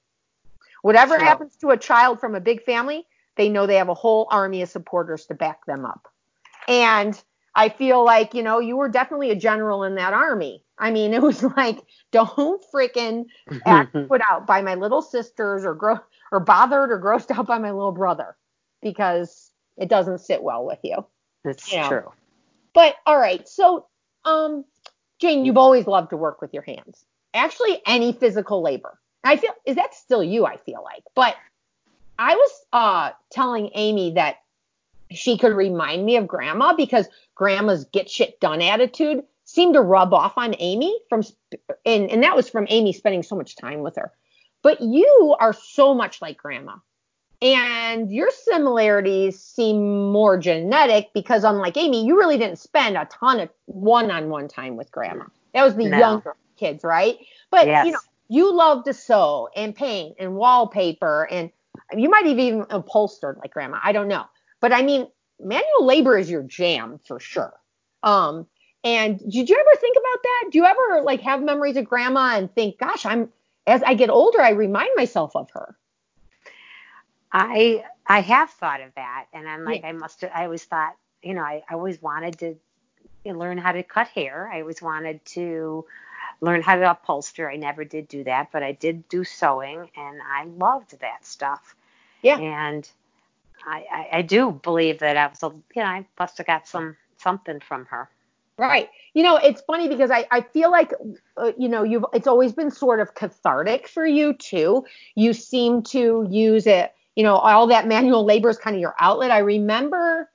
[0.81, 4.27] Whatever happens to a child from a big family, they know they have a whole
[4.31, 6.07] army of supporters to back them up.
[6.67, 7.21] And
[7.55, 10.63] I feel like, you know, you were definitely a general in that army.
[10.77, 11.79] I mean, it was like,
[12.11, 13.25] don't freaking
[13.65, 15.99] act put out by my little sisters or gro-
[16.31, 18.37] or bothered or grossed out by my little brother
[18.81, 21.05] because it doesn't sit well with you.
[21.43, 21.87] It's Yeah.
[21.87, 22.11] true.
[22.73, 23.87] But all right, so
[24.25, 24.63] um
[25.19, 27.05] Jane, you've always loved to work with your hands.
[27.33, 28.97] Actually, any physical labor.
[29.23, 31.03] I feel is that still you, I feel like.
[31.13, 31.35] But
[32.17, 34.37] I was uh telling Amy that
[35.11, 40.13] she could remind me of grandma because grandma's get shit done attitude seemed to rub
[40.13, 41.23] off on Amy from
[41.85, 44.11] and and that was from Amy spending so much time with her.
[44.61, 46.75] But you are so much like grandma.
[47.41, 53.39] And your similarities seem more genetic because unlike Amy, you really didn't spend a ton
[53.39, 55.25] of one-on-one time with grandma.
[55.53, 55.99] That was the No.
[55.99, 57.17] younger kids, right?
[57.49, 57.85] But Yes.
[57.85, 61.49] you know, you love to sew and paint and wallpaper and
[61.93, 63.79] you might have even upholstered like grandma.
[63.81, 64.25] I don't know.
[64.59, 65.07] But I mean,
[65.39, 67.53] manual labor is your jam for sure.
[68.03, 68.45] Um,
[68.83, 70.49] and did you ever think about that?
[70.51, 73.29] Do you ever like have memories of grandma and think, gosh, I'm
[73.65, 75.77] as I get older, I remind myself of her.
[77.31, 80.23] I I have thought of that, and I'm like, I must.
[80.23, 82.55] I always thought, you know, I, I always wanted to
[83.25, 84.49] learn how to cut hair.
[84.51, 85.85] I always wanted to
[86.41, 87.51] learn how to upholster.
[87.51, 91.75] I never did do that, but I did do sewing, and I loved that stuff.
[92.21, 92.39] Yeah.
[92.39, 92.89] And
[93.65, 96.67] I I, I do believe that I was, a, you know, I must have got
[96.67, 98.09] some something from her.
[98.57, 98.89] Right.
[99.13, 100.91] You know, it's funny because I, I feel like,
[101.37, 104.83] uh, you know, you've, it's always been sort of cathartic for you too.
[105.15, 108.95] You seem to use it, you know, all that manual labor is kind of your
[108.97, 109.29] outlet.
[109.29, 110.29] I remember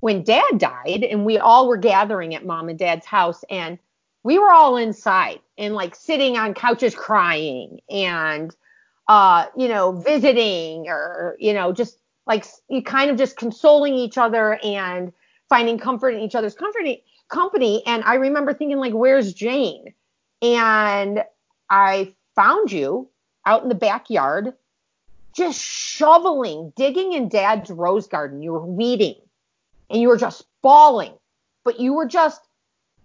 [0.00, 3.78] when dad died and we all were gathering at mom and dad's house and
[4.24, 8.52] we were all inside and like sitting on couches crying and,
[9.06, 14.18] uh, you know, visiting or, you know, just like you kind of just consoling each
[14.18, 15.12] other and
[15.48, 19.94] finding comfort in each other's comforting company and I remember thinking like where's Jane?
[20.42, 21.22] And
[21.70, 23.10] I found you
[23.46, 24.54] out in the backyard
[25.36, 28.42] just shoveling, digging in dad's rose garden.
[28.42, 29.16] You were weeding
[29.90, 31.12] and you were just bawling,
[31.64, 32.40] but you were just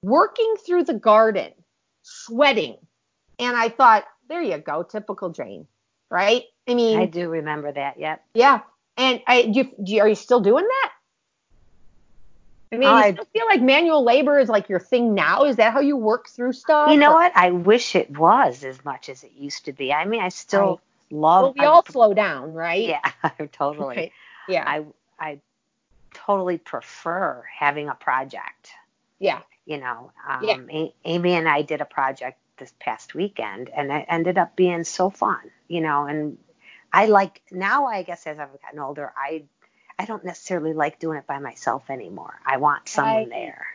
[0.01, 1.51] working through the garden,
[2.03, 2.77] sweating.
[3.37, 5.67] And I thought, there you go, typical Jane,
[6.09, 6.43] right?
[6.67, 7.99] I mean, I do remember that.
[7.99, 8.23] Yep.
[8.33, 8.61] yeah.
[8.97, 10.91] And I, do you, do you, are you still doing that?
[12.73, 15.43] I mean, you I- still feel like manual labor is like your thing now.
[15.43, 16.89] Is that how you work through stuff?
[16.91, 17.33] You know Or- what?
[17.35, 19.91] I wish it was as much as it used to be.
[19.91, 20.79] I mean, I still
[21.11, 21.43] love.
[21.43, 22.87] Well, we all slow down, right?
[22.87, 23.01] Yeah,
[23.51, 23.95] totally.
[23.95, 24.11] Right.
[24.47, 24.63] Yeah.
[24.67, 24.85] I
[25.19, 25.39] I
[26.13, 28.71] totally prefer having a project.
[29.19, 29.41] yeah.
[29.65, 30.57] You know, um, Yeah.
[30.71, 34.83] A- Amy and I did a project this past weekend, and it ended up being
[34.83, 35.39] so fun.
[35.67, 36.37] You know, and
[36.91, 37.85] I like now.
[37.85, 39.43] I guess as I've gotten older, I
[39.99, 42.39] I don't necessarily like doing it by myself anymore.
[42.45, 43.29] I want someone Right.
[43.29, 43.65] there.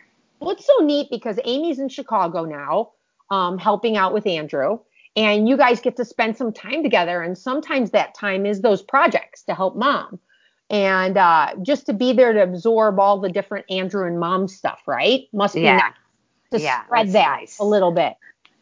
[0.41, 2.91] Well, it's so neat because Amy's in Chicago now,
[3.31, 4.81] um, helping out with Andrew,
[5.17, 7.23] and you guys get to spend some time together.
[7.23, 10.21] And sometimes that time is those projects to help mom,
[10.71, 14.81] and uh, just to be there to absorb all the different Andrew and mom stuff,
[14.87, 15.23] right?
[15.33, 15.77] Must be Yeah.
[15.79, 15.93] nice
[16.53, 17.59] to Yeah, spread that nice.
[17.59, 18.15] a little bit.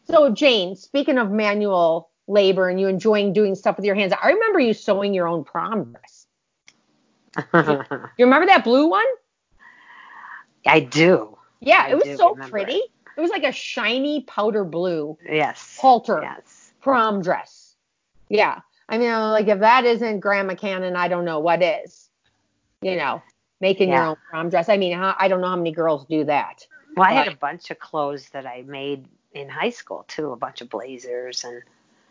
[0.05, 4.29] So, Jane, speaking of manual labor and you enjoying doing stuff with your hands, I
[4.29, 6.27] remember you sewing your own prom dress.
[8.17, 9.05] You remember that blue one?
[10.65, 11.37] I do.
[11.61, 12.73] Yeah, I it was so pretty.
[12.77, 15.77] It was like a shiny powder blue Yes.
[15.79, 16.73] halter Yes.
[16.81, 17.75] prom dress.
[18.29, 18.59] Yeah.
[18.87, 22.09] I mean, like if that isn't Grandma Cannon, I don't know what is.
[22.81, 23.21] You know,
[23.61, 24.69] making your own prom dress.
[24.69, 26.67] I mean, I don't know how many girls do that.
[26.95, 30.35] Well, I had a bunch of clothes that I made in high school too, a
[30.37, 31.63] bunch of blazers, and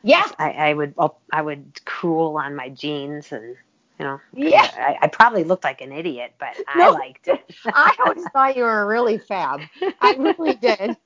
[0.03, 0.27] Yeah.
[0.38, 3.57] I, I would oh, I would cool on my jeans, and
[3.98, 4.70] you know, Yeah.
[4.76, 7.44] I, I probably looked like an idiot, but I liked it.
[7.72, 9.68] I always thought you were really fab.
[10.00, 10.96] I really did.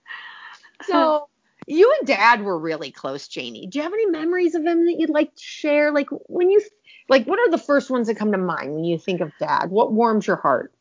[0.82, 1.28] So
[1.66, 3.66] you and Dad were really close, Janie.
[3.66, 5.92] Do you have any memories of him that you'd like to share?
[5.92, 6.60] Like when you,
[7.08, 9.70] like, what are the first ones that come to mind when you think of Dad?
[9.70, 10.72] What warms your heart?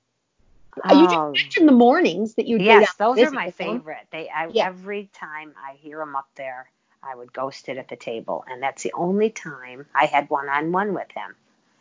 [0.90, 1.08] Uh, you Oh.
[1.08, 4.08] just mentioned the mornings that you yes, those are my favorite.
[4.12, 4.68] They I, Yeah.
[4.68, 6.70] every time I hear him up there,
[7.04, 10.50] I would go sit at the table, and that's the only time I had one
[10.50, 11.36] on one with him.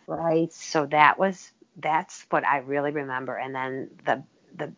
[0.07, 0.53] Right.
[0.53, 3.37] so that was that's what I really remember.
[3.37, 4.23] And then the
[4.57, 4.73] the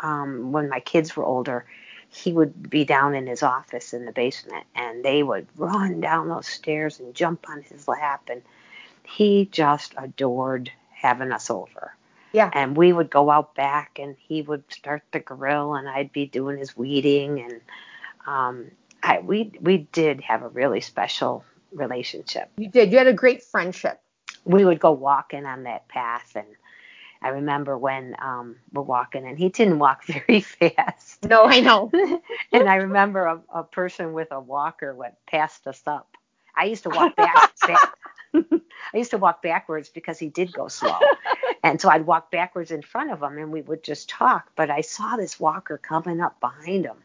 [0.00, 1.66] um, when my kids were older,
[2.08, 6.28] he would be down in his office in the basement, and they would run down
[6.28, 8.42] those stairs and jump on his lap, and
[9.04, 11.94] he just adored having us over.
[12.32, 12.50] Yeah.
[12.52, 16.26] And we would go out back, and he would start the grill, and I'd be
[16.26, 17.60] doing his weeding, and
[18.26, 18.70] um,
[19.02, 22.90] I we we did have a really special relationship You did.
[22.90, 24.00] You had a great friendship.
[24.44, 26.46] We would go walking on that path and
[27.22, 31.24] I remember when um we're walking and he didn't walk very fast.
[31.24, 31.90] No, I know.
[32.52, 36.16] and I remember a, a person with a walker went past us up.
[36.56, 37.80] I used to walk back, back
[38.34, 40.98] I used to walk backwards because he did go slow.
[41.62, 44.50] And so I'd walk backwards in front of him and we would just talk.
[44.56, 46.96] But I saw this walker coming up behind him.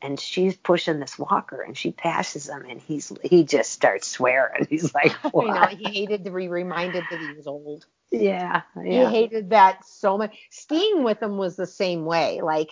[0.00, 4.66] And she's pushing this walker and she passes him and he's he just starts swearing.
[4.70, 5.66] He's like, I know.
[5.76, 7.84] He hated to be reminded that he was old.
[8.10, 8.62] Yeah,
[9.10, 10.36] He hated that so much.
[10.50, 12.40] Skiing with him was the same way.
[12.42, 12.70] Like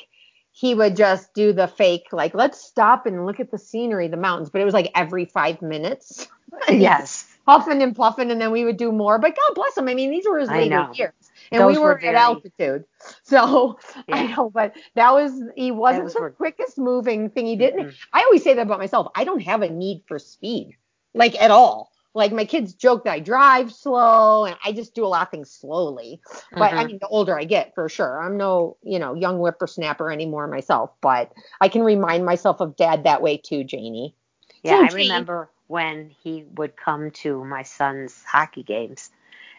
[0.57, 4.17] he would just do the fake, like, let's stop and look at the scenery, the
[4.17, 4.49] mountains.
[4.49, 6.29] But it was like every five minutes.
[6.71, 7.31] yes.
[7.47, 9.19] Huffing and puffing, and then we would do more.
[9.19, 9.87] But God bless him.
[9.87, 11.13] I mean, these were his later years.
[11.53, 12.85] And Those we were, were very- at altitude.
[13.23, 13.79] So
[14.11, 14.37] I Yeah.
[14.37, 17.87] know, but that was, he wasn't Those the quickest moving thing he didn't.
[17.89, 17.95] Mm-mm.
[18.13, 19.09] I always say that about myself.
[19.15, 20.77] I don't have a need for speed,
[21.15, 21.91] like at all.
[22.15, 25.31] Like my kids joke that I drive slow and I just do a lot of
[25.31, 26.21] things slowly.
[26.53, 26.87] But I Mhm.
[26.87, 28.23] mean, the older I get, for sure.
[28.23, 33.05] I'm no, you know, young whippersnapper anymore myself, but I can remind myself of dad
[33.05, 34.15] that way too, Janie.
[34.63, 39.11] Yeah, So, I remember when he would come to my son's hockey games,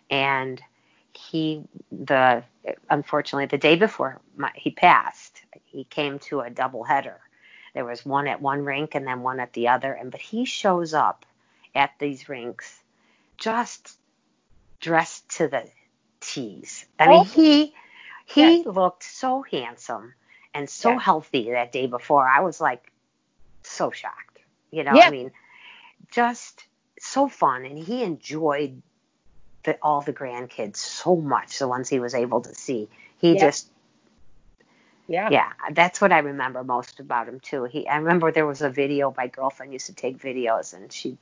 [0.09, 0.59] and
[1.17, 2.43] he the
[2.89, 7.19] unfortunately the day before my, he passed, he came to a double header.
[7.73, 10.45] There was one at one rink and then one at the other, and but he
[10.45, 11.25] shows up
[11.75, 12.81] at these rinks
[13.37, 13.97] just
[14.79, 15.63] dressed to the
[16.19, 16.85] T's.
[16.99, 17.23] I mean, Oh.
[17.23, 17.73] he
[18.25, 20.13] he looked so handsome
[20.53, 22.27] and so healthy that day before.
[22.27, 22.91] I was like
[23.63, 24.39] so shocked.
[24.71, 25.07] You know, Yeah.
[25.07, 25.31] I mean,
[26.11, 26.65] just
[26.99, 28.81] so fun, and he enjoyed
[29.67, 31.59] the, all the grandkids so much.
[31.59, 33.45] The ones he was able to see, he Yeah.
[33.47, 33.69] just
[35.09, 35.29] Yeah.
[35.29, 37.65] yeah, that's what I remember most about him too.
[37.65, 39.13] He, I remember there was a video.
[39.15, 41.17] My girlfriend used to take videos, and she,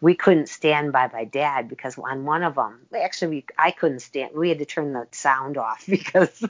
[0.00, 4.00] we couldn't stand by my dad because on one of them, actually, we, I couldn't
[4.00, 4.34] stand.
[4.34, 6.44] We had to turn the sound off because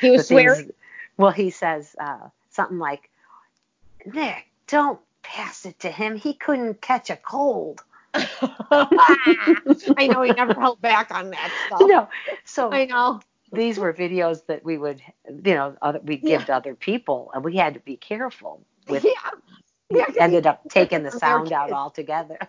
[0.00, 0.72] He was the things- swearing.
[1.16, 3.10] Well, he says uh, something like,
[4.06, 6.16] "Nick, don't pass it to him.
[6.16, 7.82] He couldn't catch a cold."
[8.14, 11.82] I know he never held back on that stuff.
[11.84, 12.08] No,
[12.44, 13.20] so I know.
[13.52, 17.44] these were videos that we would, you know, other, we'd give to other people, and
[17.44, 19.04] we had to be careful with.
[19.04, 19.10] yeah.
[19.92, 22.38] Yeah, ended up taking the sound out altogether.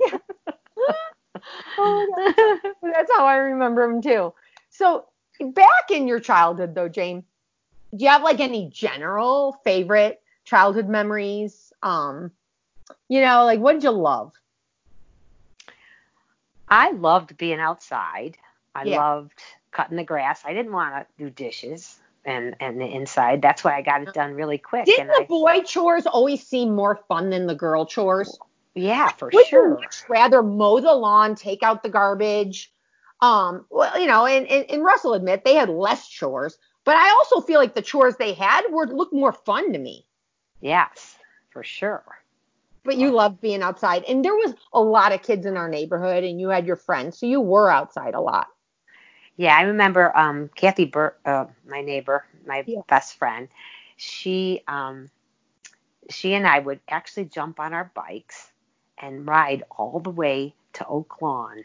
[1.78, 4.34] Oh, that's, that's how I remember him too.
[4.69, 5.06] So
[5.39, 7.24] back in your childhood though, Jane,
[7.95, 11.74] do you have like any general favorite childhood memories?
[11.82, 12.32] Um,
[13.10, 14.34] you know, like what did you love?
[16.71, 18.38] I loved being outside.
[18.73, 18.99] I Yeah.
[18.99, 19.34] loved
[19.71, 20.41] cutting the grass.
[20.45, 23.41] I didn't want to do dishes and and the inside.
[23.41, 24.86] That's why I got it done really quick.
[24.86, 28.39] Didn't the I, boy chores always seem more fun than the girl chores?
[28.73, 29.69] yeah, for Would sure.
[29.69, 32.71] much rather mow the lawn, take out the garbage?
[33.19, 37.10] Um, well, you know, and, and, and Russell admit they had less chores, but I
[37.10, 40.07] also feel like the chores they had were looked more fun to me.
[40.62, 41.17] Yes,
[41.51, 42.20] for sure.
[42.84, 46.24] But you loved being outside, and there was a lot of kids in our neighborhood,
[46.24, 48.48] and you had your friends, so you were outside a lot.
[49.38, 52.82] Yeah, I remember um, Kathy Bur- uh, my neighbor, my Yeah.
[52.88, 53.48] best friend.
[53.98, 55.10] She um,
[56.10, 58.52] she and I would actually jump on our bikes
[58.98, 61.63] and ride all the way to Oak Lawn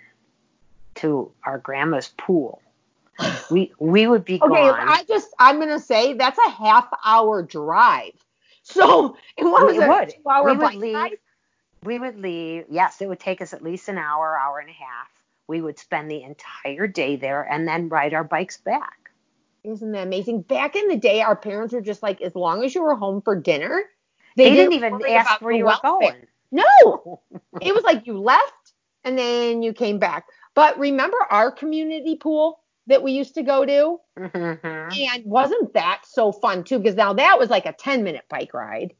[0.97, 2.63] to our grandma's pool.
[3.51, 4.79] We we would be Okay, gone.
[4.79, 8.13] I just I'm gonna say that's a half hour drive.
[8.67, 10.11] So it was it a would.
[10.11, 10.95] two hour we would leave.
[10.95, 11.19] ride.
[11.85, 12.65] We would leave.
[12.69, 15.09] Yes, it would take us at least an hour, hour and a half.
[15.47, 19.11] We would spend the entire day there and then ride our bikes back.
[19.63, 20.43] Isn't that amazing?
[20.43, 23.23] Back in the day, our parents were just like, as long as you were home
[23.23, 23.85] for dinner,
[24.37, 26.27] They, didn't, even ask where you were going.
[26.51, 27.21] No,
[27.61, 28.73] it was like you left
[29.05, 30.27] and then you came back.
[30.55, 34.01] But remember our community pool that we used to go to?
[34.19, 34.99] Mhm.
[35.13, 36.79] And wasn't that so fun too?
[36.79, 38.95] Because now that was like a 10 minute bike ride.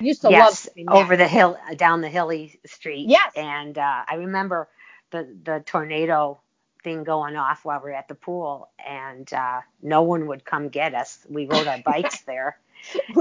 [0.00, 0.88] Used to love yes, that.
[0.88, 3.08] over the hill, down the hilly street.
[3.08, 3.32] Yes.
[3.36, 4.68] And uh, I remember
[5.10, 6.40] the the tornado
[6.82, 10.68] thing going off while we were at the pool, and uh, no one would come
[10.68, 11.24] get us.
[11.28, 12.58] We rode our bikes there,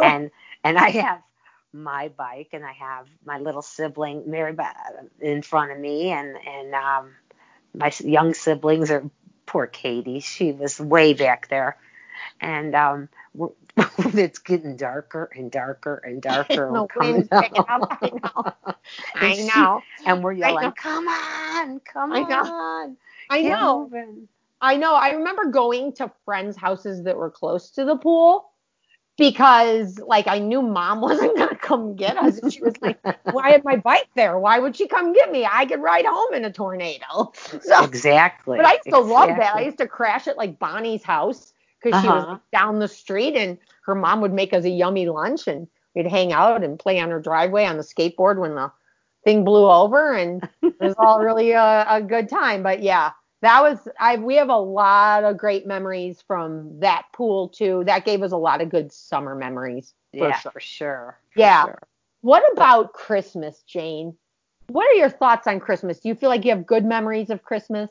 [0.01, 0.31] and
[0.63, 1.21] and I have
[1.71, 4.55] my bike, and I have my little sibling Mary
[5.19, 7.11] in front of me, and and um,
[7.75, 9.03] my young siblings are
[9.51, 10.21] poor Katie.
[10.21, 11.75] She was way back there,
[12.39, 13.09] and um,
[13.97, 16.69] it's getting darker and darker and darker.
[16.73, 17.97] the wind's picking up.
[18.01, 18.53] I know.
[19.19, 19.81] And I she- know.
[20.05, 20.47] and we're know.
[20.47, 22.43] yelling, "Come on, come I know.
[22.43, 22.97] on,
[23.29, 23.89] I know.
[23.91, 24.27] moving."
[24.61, 24.93] I know.
[24.93, 28.50] I remember going to friends' houses that were close to the pool
[29.22, 32.39] because, like, I knew mom wasn't going to come get us.
[32.39, 32.99] And she was like,
[33.30, 34.39] Why had my bike there?
[34.39, 35.47] Why would she come get me?
[35.51, 37.32] I could ride home in a tornado.
[37.61, 38.57] So, Exactly.
[38.57, 39.55] but I used to love that.
[39.55, 42.32] I used to crash at like Bonnie's house because she was Uh-huh.
[42.32, 46.07] like, down the street and her mom would make us a yummy lunch and we'd
[46.07, 48.72] hang out and play on her driveway on the skateboard when the
[49.24, 50.41] thing blew over and
[50.80, 52.63] it was all really a, a good time.
[52.63, 53.11] But yeah,
[53.41, 57.83] that was I we have a lot of great memories from that pool too.
[57.85, 59.93] That gave us a lot of good summer memories.
[60.17, 60.51] For yeah, sure.
[60.51, 61.19] for sure.
[61.33, 61.63] for Yeah.
[61.63, 61.87] sure.
[62.21, 64.15] What about Christmas, Jane?
[64.67, 65.99] What are your thoughts on Christmas?
[65.99, 67.89] Do you feel like you have good memories of Christmas?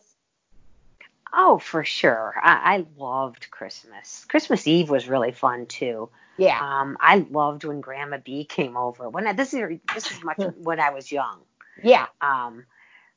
[1.33, 2.35] Oh, for sure.
[2.43, 4.25] I, I loved Christmas.
[4.29, 6.11] Christmas Eve was really fun too.
[6.39, 6.59] Yeah.
[6.61, 9.09] Um, I loved when Grandma B came over.
[9.09, 11.41] When I, this is this is much when I was young.
[11.83, 12.07] Yeah.
[12.21, 12.65] Um,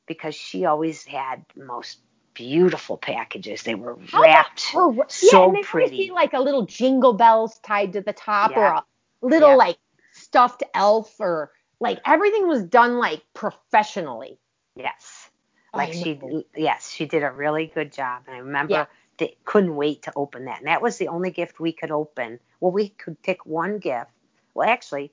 [0.06, 2.00] because she always had most
[2.34, 3.64] beautiful packages.
[3.64, 5.98] They were wrapped her- so yeah, and they always pretty.
[5.98, 8.84] be like a little jingle bells tied to the top or a
[9.22, 9.56] little Yeah.
[9.56, 9.78] like
[10.14, 14.40] stuffed elf or like everything was done like professionally.
[14.76, 15.30] Yes.
[15.74, 16.44] Oh, I Like she, know.
[16.56, 18.24] yes, she did a really good job.
[18.28, 18.86] And I remember Yeah.
[19.18, 20.60] they couldn't wait to open that.
[20.60, 22.40] And that was the only gift we could open.
[22.60, 24.12] Well, we could pick one gift.
[24.54, 25.12] Well, actually,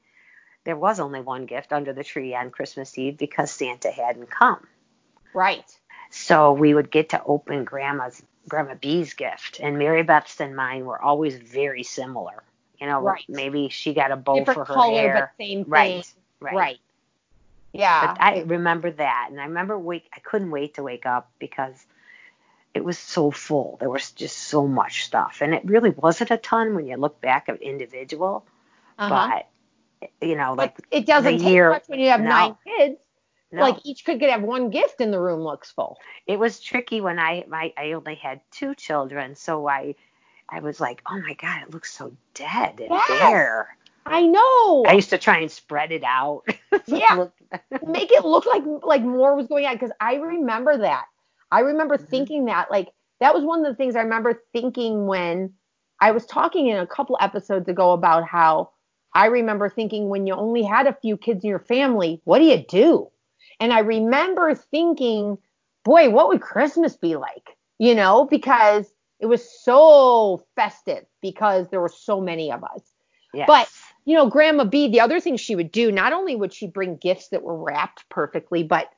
[0.64, 4.66] there was only one gift under the tree on Christmas Eve because Santa hadn't come.
[5.32, 5.79] Right.
[6.11, 10.84] So we would get to open Grandma's Grandma B's gift, and Mary Beth's and mine
[10.84, 12.42] were always very similar.
[12.80, 13.24] You know, Right.
[13.28, 15.32] maybe she got a bow Different for her color hair.
[15.38, 15.70] but same thing.
[15.70, 16.78] right, right, Right.
[17.72, 18.14] Yeah.
[18.14, 20.08] But I remember that, and I remember wake.
[20.12, 21.86] I couldn't wait to wake up because
[22.74, 23.76] it was so full.
[23.78, 27.20] There was just so much stuff, and it really wasn't a ton when you look
[27.20, 28.44] back at individual.
[28.98, 29.42] uh-huh.
[30.00, 32.28] But you know, like but it doesn't take year- much when you have no.
[32.28, 32.98] nine kids.
[33.53, 35.98] No, Like each could get have one gift and the room looks full.
[36.26, 39.96] it was tricky when I my I only had two children, so I
[40.48, 43.07] I was like, oh my god, it looks so dead and Yes.
[43.07, 43.76] bare.
[44.07, 44.86] I know.
[44.86, 46.44] I used to try and spread it out.
[46.86, 47.16] Yeah.
[47.82, 51.07] Make it look like like more was going on because I remember that.
[51.51, 51.98] I remember Mhm.
[51.98, 52.88] thinking that like
[53.20, 55.55] that was one of the things I remember thinking when
[56.01, 58.72] I was talking in a couple episodes ago about how
[59.14, 62.44] I remember thinking when you only had a few kids in your family, what do
[62.46, 63.11] you do?
[63.61, 65.38] And I remember thinking,
[65.84, 67.56] boy, what would Christmas be like?
[67.78, 72.82] You know, because it was so festive because there were so many of us
[73.32, 73.46] yes.
[73.46, 73.70] But-
[74.06, 76.96] you know, Grandma B, the other thing she would do, not only would she bring
[76.96, 78.88] gifts that were wrapped perfectly, but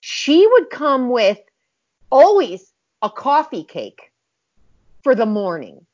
[0.00, 1.38] she would come with
[2.10, 4.12] always a coffee cake
[5.04, 5.84] for the morning,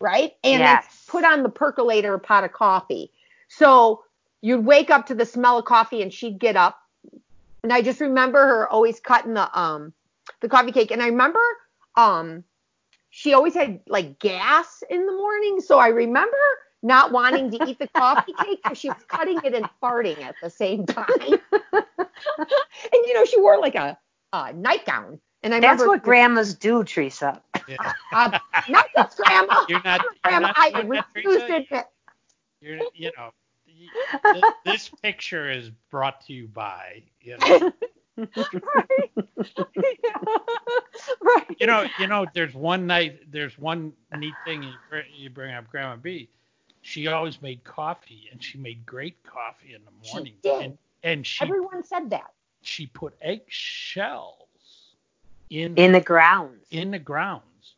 [0.00, 0.34] right?
[0.44, 1.04] And Yes.
[1.08, 3.10] put on the percolator a pot of coffee.
[3.48, 4.04] So
[4.40, 6.78] you'd wake up to the smell of coffee and she'd get up.
[7.62, 9.92] And I just remember her always cutting the um
[10.40, 10.90] the coffee cake.
[10.90, 11.40] And I remember
[11.96, 12.44] um
[13.10, 15.60] she always had like gas in the morning.
[15.60, 16.36] So I remember
[16.82, 20.40] not wanting to eat the coffee cake because she was cutting it and farting at
[20.40, 21.06] the same time.
[21.72, 23.98] and you know, she wore like a,
[24.32, 25.20] a nightgown.
[25.42, 27.42] And I That's remember what grandmas do, Teresa.
[27.66, 27.76] Yeah.
[28.12, 28.32] uh,
[28.68, 29.66] not this grandma.
[29.66, 30.02] You're not.
[30.24, 31.44] You're grandma, not I doing that, refuse Teresa.
[31.44, 31.86] to admit.
[32.60, 33.41] You're, you know, y- th-
[34.64, 37.72] this picture is brought to you by, you know,
[41.22, 41.56] right.
[41.58, 42.26] you know, you know.
[42.34, 43.30] There's one night.
[43.30, 44.74] There's one neat thing you,
[45.14, 46.28] you bring up, Grandma B.
[46.82, 50.34] She always made coffee, and she made great coffee in the morning.
[50.42, 50.62] She did.
[50.64, 52.32] And and she Everyone said that.
[52.60, 54.36] she put eggshells
[55.50, 56.66] in In the grounds.
[56.70, 57.74] in the grounds,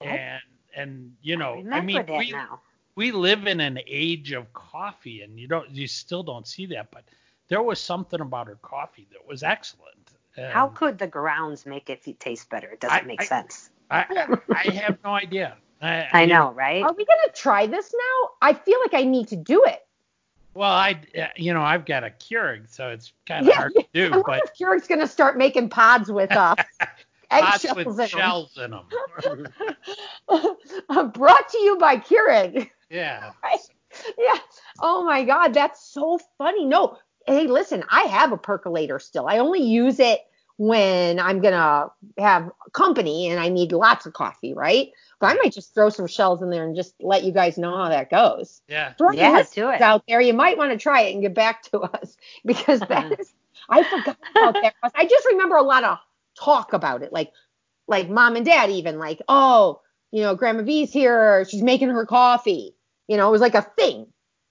[0.00, 0.40] and
[0.76, 2.60] and you know, I I, mean, we, now.
[2.96, 6.90] We live in an age of coffee and you don't you still don't see that
[6.90, 7.04] but
[7.48, 11.90] there was something about her coffee that was excellent And How could the grounds make
[11.90, 12.68] it taste better?
[12.68, 13.70] It doesn't I- make I- sense.
[13.90, 14.04] I,
[14.54, 16.82] I, I have no idea I, I you know, right?
[16.82, 18.30] Are we gonna try this now?
[18.40, 19.80] I feel like I need to do it.
[20.54, 23.74] well i uh, you know i've got a Keurig so it's kind of Yeah, hard
[23.74, 26.54] to I do wonder but if Keurig's gonna start making pods with uh,
[27.30, 28.86] pots eggshells with in shells in them
[30.28, 31.10] them.
[31.12, 32.70] Brought to you by Keurig.
[32.90, 33.60] Yeah Right.
[34.18, 34.38] Yeah.
[34.80, 36.64] Oh my God, that's so funny.
[36.64, 39.28] No, hey, listen, I have a percolator still.
[39.28, 40.20] I only use it
[40.56, 44.90] when I'm gonna have company and I need lots of coffee, right?
[45.20, 47.76] But I might just throw some shells in there and just let you guys know
[47.76, 48.62] how that goes.
[48.68, 49.80] yeah For any Yeah, do it.
[49.82, 53.12] out there, you might want to try it and get back to us because that
[53.18, 53.32] is
[53.68, 54.74] I forgot about that.
[54.94, 55.98] I just remember a lot of
[56.38, 57.32] talk about it, like
[57.86, 59.80] like mom and dad even like, oh,
[60.14, 62.76] you know, Grandma B's here, she's making her coffee.
[63.08, 64.06] You know, it was like a thing.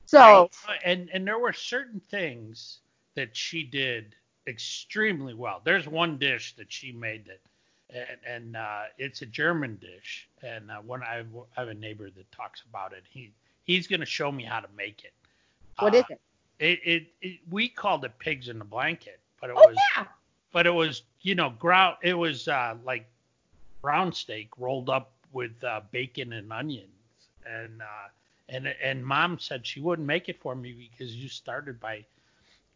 [0.06, 0.84] So Right.
[0.86, 2.82] and and there were certain things
[3.16, 4.16] that she did
[4.48, 5.62] extremely well.
[5.64, 7.42] There's one dish that she made that,
[7.90, 10.30] and, and uh, it's a German dish.
[10.42, 11.24] And uh, when I,
[11.58, 13.34] I have a neighbor that talks about it, he
[13.64, 15.14] he's gonna show me how to make it.
[15.80, 16.20] what Uh, is it?
[16.60, 20.06] It, it, it we called it pigs in the blanket, but it Oh was yeah.
[20.52, 23.10] but it was you know ground it was uh, like
[23.82, 28.10] brown steak rolled up with uh, bacon and onions and uh,
[28.50, 32.06] and and mom said she wouldn't make it for me because you started by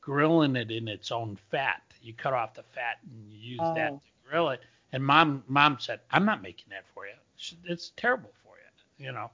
[0.01, 3.93] grilling it in its own fat you cut off the fat and you use that
[3.93, 4.01] Oh.
[4.05, 7.91] to grill it and mom mom said i'm not making that for you It's- it's
[7.95, 8.55] terrible for
[8.99, 9.31] you you know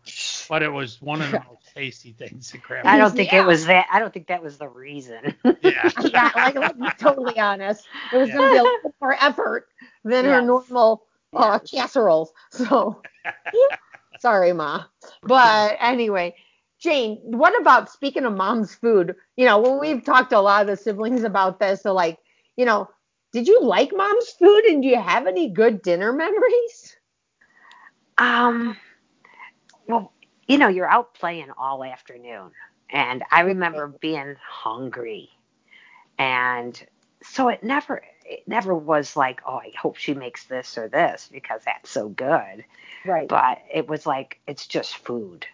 [0.48, 3.40] but it was one of the most tasty things that grandma I don't think Yeah.
[3.40, 3.88] it was that.
[3.92, 5.36] I don't think that was the reason.
[5.62, 7.88] yeah yeah, like let's be totally honest.
[8.12, 9.68] It was gonna be a little more effort
[10.04, 10.48] than her Yes.
[11.34, 12.32] Normal uh, casseroles.
[12.52, 13.02] So
[14.20, 14.86] sorry, ma.
[15.24, 16.36] But anyway,
[16.80, 19.16] Jane, what about speaking of mom's food?
[19.38, 21.82] You know, well, we've talked to a lot of the siblings about this.
[21.84, 22.20] So, like,
[22.58, 22.90] you know,
[23.32, 26.98] did you like mom's food and do you have any good dinner memories?
[28.18, 28.78] Um,
[29.88, 30.14] well,
[30.48, 32.52] you know, you're out playing all afternoon.
[32.90, 35.30] And I remember being hungry.
[36.18, 36.82] And
[37.24, 41.30] so it never it never was like, oh, I hope she makes this or this
[41.32, 42.64] because that's so good.
[43.06, 43.28] Right.
[43.28, 45.46] But it was like it's just food.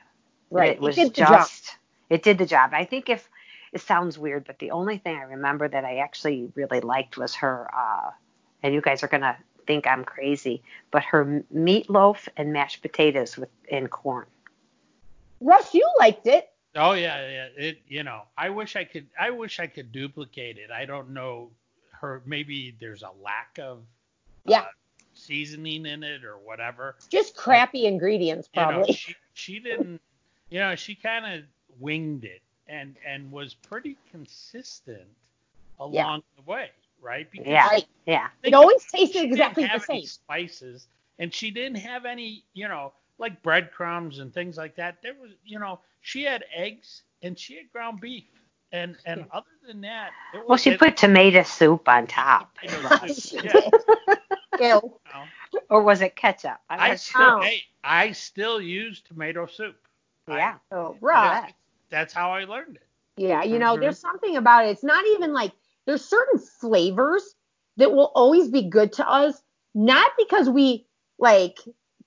[0.52, 0.72] Right.
[0.72, 1.76] It was did the just job.
[2.10, 2.72] it did the job.
[2.74, 3.28] I think if
[3.72, 7.36] it sounds weird, but the only thing I remember that I actually really liked was
[7.36, 8.12] her uh
[8.62, 13.38] and you guys are gonna think I'm crazy, but her m- meatloaf and mashed potatoes
[13.38, 14.26] with and corn.
[15.42, 16.50] Russ, you liked it.
[16.76, 17.48] Oh yeah, yeah.
[17.56, 20.72] It you know, I wish I could I wish I could duplicate it.
[20.72, 21.52] I don't know
[22.02, 23.84] her maybe there's a lack of
[24.46, 24.62] Yeah.
[24.62, 24.66] uh,
[25.14, 26.96] seasoning in it or whatever.
[27.10, 28.94] Just crappy ingredients, You know, probably.
[28.94, 30.02] she she didn't
[30.50, 31.46] you know, she kind of
[31.80, 35.08] winged it and and was pretty consistent
[35.80, 36.72] along the way,
[37.02, 37.30] right?
[37.30, 37.68] Because Yeah.
[37.68, 37.88] Right.
[38.06, 38.30] Yeah.
[38.44, 40.04] It always tasted exactly the same.
[40.06, 40.88] spices
[41.20, 45.02] and she didn't have any, you know, like breadcrumbs and things like that.
[45.02, 48.39] There was, you know, she had eggs and she had ground beef.
[48.72, 52.56] And and other than that, it was Well, she it- put tomato soup on top.
[52.62, 53.44] potato soup,
[54.60, 54.76] yeah.
[54.82, 55.00] Ew.
[55.70, 56.60] Or was it ketchup?
[56.70, 59.76] I'm I still, hey, I still use tomato soup.
[60.28, 60.56] I- Yeah.
[60.72, 61.54] Oh, that's,
[61.90, 62.84] that's how I learned it.
[63.18, 63.82] Yeah, you know, Mhm.
[63.82, 64.70] there's something about it.
[64.70, 65.52] It's not even like
[65.86, 67.36] there's certain flavors
[67.78, 69.42] that will always be good to us,
[69.74, 70.86] not because we
[71.18, 71.60] like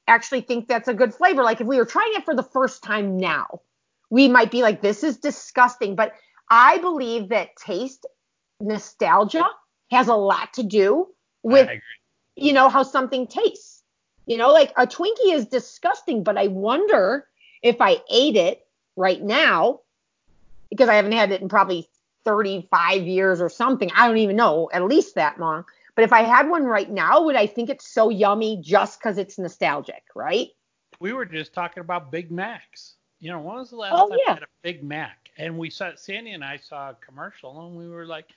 [0.07, 1.43] actually think that's a good flavor.
[1.43, 3.61] Like if we were trying it for the first time now,
[4.11, 5.97] we might be like, this is disgusting.
[5.97, 6.13] But
[6.53, 8.05] I believe that taste
[8.61, 9.47] nostalgia
[9.91, 11.09] has a lot to do
[11.43, 11.71] with
[12.37, 13.83] you know how something tastes.
[14.27, 17.27] You know, like a Twinkie is disgusting, but I wonder
[17.63, 19.81] if I ate it right now
[20.69, 21.89] because I haven't had it in probably
[22.27, 23.91] 35 years or something.
[23.97, 25.65] I don't even know, at least that long.
[25.97, 29.17] But if I had one right now, would I think it's so yummy just because
[29.17, 30.49] it's nostalgic, right?
[31.01, 32.97] We were just talking about Big Macs.
[33.21, 34.33] You know, when was the last Oh, time yeah.
[34.33, 35.22] I had a Big Mac?
[35.37, 38.29] And we saw Sandy and I saw a commercial and we were like,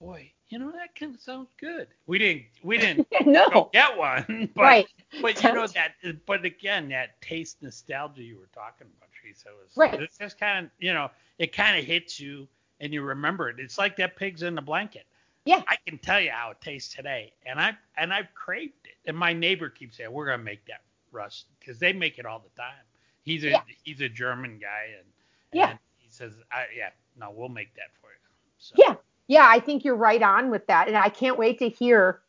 [0.00, 1.88] boy, you know that kind of sounds good.
[2.06, 3.72] We didn't we didn't no.
[3.72, 4.86] get one, but Right.
[5.20, 5.92] but you know that
[6.26, 10.00] but again that taste nostalgia you were talking about, Teresa, was Right.
[10.00, 12.48] it's just kind of you know it kind of hits you
[12.80, 13.56] and you remember it.
[13.58, 15.06] It's like that pig's in the blanket.
[15.44, 15.62] Yeah.
[15.68, 18.96] I can tell you how it tastes today, and I and I've craved it.
[19.08, 20.82] And my neighbor keeps saying we're gonna make that
[21.12, 22.84] Russ because they make it all the time.
[23.22, 23.60] He's a Yeah.
[23.84, 25.06] he's a German guy and
[25.52, 25.70] Yeah.
[25.70, 25.78] and
[26.16, 28.16] says I, yeah no we'll make that for you.
[28.58, 28.94] So, Yeah.
[29.28, 30.88] Yeah, I think you're right on with that.
[30.88, 32.20] And I can't wait to hear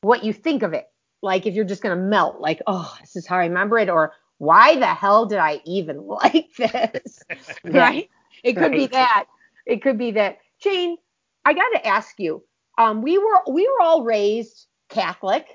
[0.00, 0.88] what you think of it.
[1.22, 3.90] Like if you're just going to melt, like, oh, this is how I remember it,
[3.90, 7.20] or why the hell did I even like this?
[7.64, 8.08] right?
[8.42, 9.26] It could be that.
[9.66, 10.38] It could be that.
[10.60, 10.96] Jane,
[11.44, 12.42] I got to ask you.
[12.78, 15.46] Um, we were we were all raised Catholic,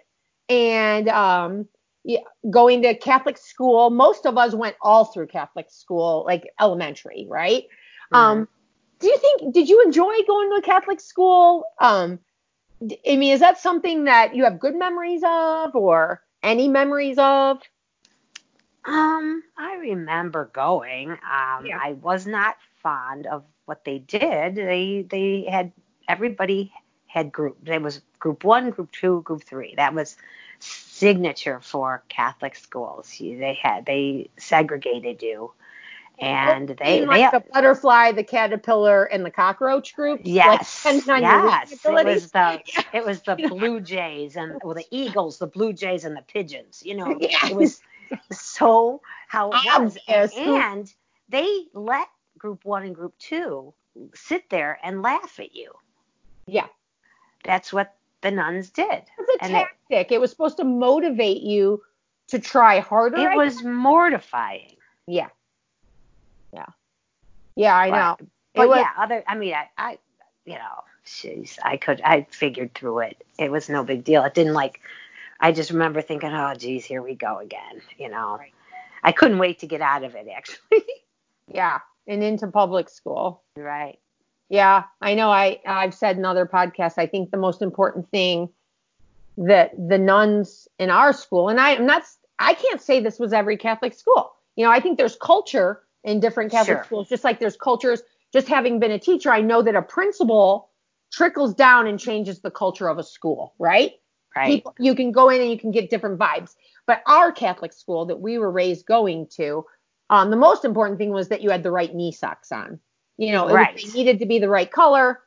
[0.50, 1.68] and um,
[2.04, 3.92] yeah, going to Catholic school.
[3.92, 7.66] Most of us went all through Catholic school, like elementary, right?
[8.12, 8.48] Um,
[9.00, 11.66] do you think did you enjoy going to a Catholic school?
[11.80, 12.20] Um,
[12.84, 17.62] I mean, is that something that you have good memories of, or any memories of?
[18.86, 21.12] Um, I remember going.
[21.12, 21.80] Um, Yeah.
[21.80, 24.56] I was not fond of what they did.
[24.56, 25.72] They they had
[26.08, 26.74] everybody
[27.08, 27.58] had group.
[27.64, 29.76] There was group one, group two, group three.
[29.76, 30.18] That was
[30.60, 33.20] signature for Catholic schools.
[33.20, 35.52] You, they had they segregated you,
[36.22, 40.22] and they like the butterfly, the caterpillar, and the cockroach group.
[40.24, 41.72] Yes, like, depending on your yes.
[41.86, 42.62] It was the
[42.94, 46.82] it was the blue jays and well, the eagles, the blue jays and the pigeons.
[46.86, 47.48] You know, Yeah.
[47.48, 47.82] it was
[48.32, 50.34] so how it was, Obvious.
[50.38, 50.94] and
[51.30, 52.08] they let
[52.38, 53.74] group one and group two
[54.14, 55.72] sit there and laugh at you.
[56.46, 56.68] Yeah,
[57.44, 58.86] That's what the nuns did.
[59.18, 60.12] it's a And it- tactic.
[60.12, 61.82] It was supposed to motivate you
[62.28, 63.18] to try harder.
[63.32, 64.76] It was mortifying.
[65.08, 65.28] Yeah.
[67.56, 68.16] Yeah, I know.
[68.20, 69.98] But, but was- yeah, other I mean I, I
[70.46, 73.24] you know, jeez, I could I figured through it.
[73.38, 74.24] It was no big deal.
[74.24, 74.82] It didn't like
[75.40, 78.38] I just remember thinking, oh geez, here we go again, you know.
[78.38, 78.54] Right.
[79.04, 80.84] I couldn't wait to get out of it actually.
[81.54, 81.80] Yeah.
[82.08, 83.44] And into public school.
[83.58, 84.00] right.
[84.52, 85.30] Yeah, I know.
[85.32, 86.98] I I've said in other podcasts.
[86.98, 88.50] I think the most important thing
[89.38, 92.04] that the nuns in our school, and I, am not.
[92.38, 94.34] I can't say this was every Catholic school.
[94.58, 96.84] You know, I think there's culture in different Catholic Sure.
[96.86, 98.02] schools, just like there's cultures.
[98.34, 100.70] Just having been a teacher, I know that a principal
[101.12, 103.94] trickles down and changes the culture of a school, right?
[104.36, 104.48] Right.
[104.48, 106.56] People, you can go in and you can get different vibes.
[106.88, 109.66] But our Catholic school that we were raised going to,
[110.10, 112.80] um, the most important thing was that you had the right knee socks on.
[113.18, 115.20] You know, it was- they needed to be the right color,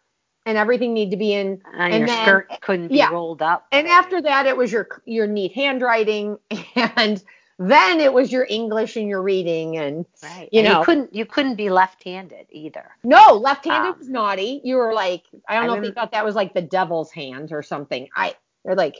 [0.47, 1.61] and everything needed to be in.
[1.75, 3.11] and, and your then- skirt couldn't be yeah.
[3.11, 3.67] rolled up.
[3.71, 6.39] And after that, it was your your neat handwriting,
[6.75, 7.23] and
[7.59, 10.49] then it was your English and your reading, and right.
[10.53, 12.91] you And know- you couldn't you couldn't be left-handed either.
[13.05, 14.61] no, left-handed Um, was naughty.
[14.65, 16.63] You were like, I don't I know if they rem- thought that was like the
[16.63, 18.09] devil's hand or something.
[18.17, 18.35] I
[18.65, 18.97] they're like,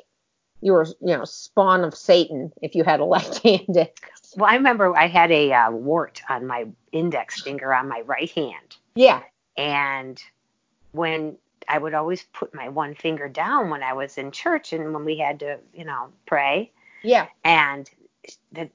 [0.61, 3.91] you were you know spawn of Satan if you had a left-handed.
[4.37, 8.29] Well, I remember I had a uh, wart on my index finger on my right
[8.33, 9.23] hand, Yeah,
[9.57, 10.21] and
[10.91, 11.37] when
[11.69, 15.05] I would always put my one finger down when I was in church and when
[15.05, 16.73] we had to, you know, pray,
[17.05, 17.89] yeah, and
[18.53, 18.71] the,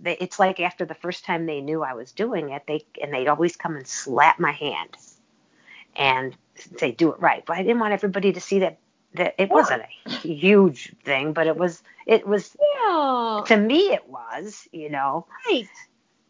[0.00, 3.12] they, it's like after the first time they knew I was doing it, they and
[3.12, 4.96] they'd always come and slap my hand
[5.94, 6.36] and
[6.78, 8.78] say, "Do it right." But I didn't want everybody to see that
[9.14, 13.42] that it wasn't a huge thing, but it was it was yeah.
[13.46, 15.26] to me it was, you know.
[15.46, 15.68] Right.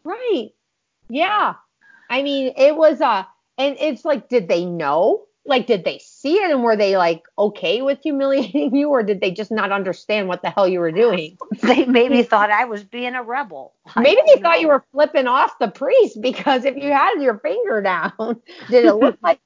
[0.03, 0.49] Right.
[1.09, 1.55] Yeah.
[2.09, 3.27] I mean, it was a
[3.57, 5.26] and it's like did they know?
[5.47, 9.21] Like did they see it and were they like okay with humiliating you or did
[9.21, 11.37] they just not understand what the hell you were doing?
[11.63, 13.73] They maybe thought I was being a rebel.
[13.95, 17.81] Maybe they thought you were flipping off the priest because if you had your finger
[17.81, 19.39] down, did it look like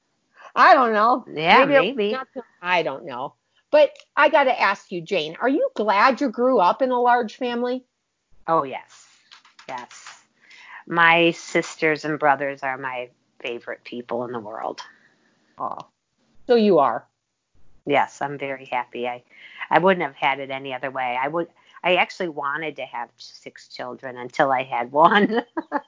[0.54, 1.24] I don't know.
[1.32, 2.12] Yeah, maybe.
[2.12, 2.28] not
[2.60, 3.34] I don't know.
[3.70, 7.00] But I got to ask you, Jane, are you glad you grew up in a
[7.00, 7.84] large family?
[8.46, 9.08] Oh yes,
[9.68, 10.22] yes.
[10.86, 13.08] My sisters and brothers are my
[13.40, 14.82] favorite people in the world.
[15.56, 15.78] Oh,
[16.46, 17.06] so you are.
[17.86, 19.08] Yes, I'm very happy.
[19.08, 19.22] I
[19.70, 21.18] I wouldn't have had it any other way.
[21.20, 21.48] I would.
[21.84, 25.42] I actually wanted to have six children until I had one,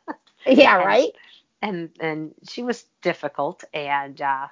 [0.47, 1.13] Yeah, And- right?
[1.63, 4.49] and and she was difficult, and uh,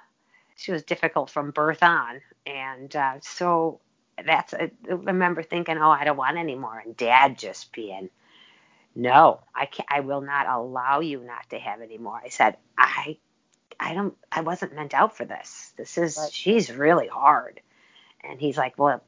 [0.55, 3.79] she was difficult from birth on, and uh, so
[4.25, 4.53] that's.
[4.53, 8.09] I remember thinking, oh, I don't want any more, and Dad just being,
[8.95, 9.87] no, I can't.
[9.91, 12.19] I will not allow you not to have any more.
[12.23, 13.17] I said, I,
[13.79, 14.15] I don't.
[14.31, 15.73] I wasn't meant out for this.
[15.77, 16.17] This is.
[16.17, 16.31] Right.
[16.31, 17.61] She's really hard,
[18.23, 19.03] and he's like, well,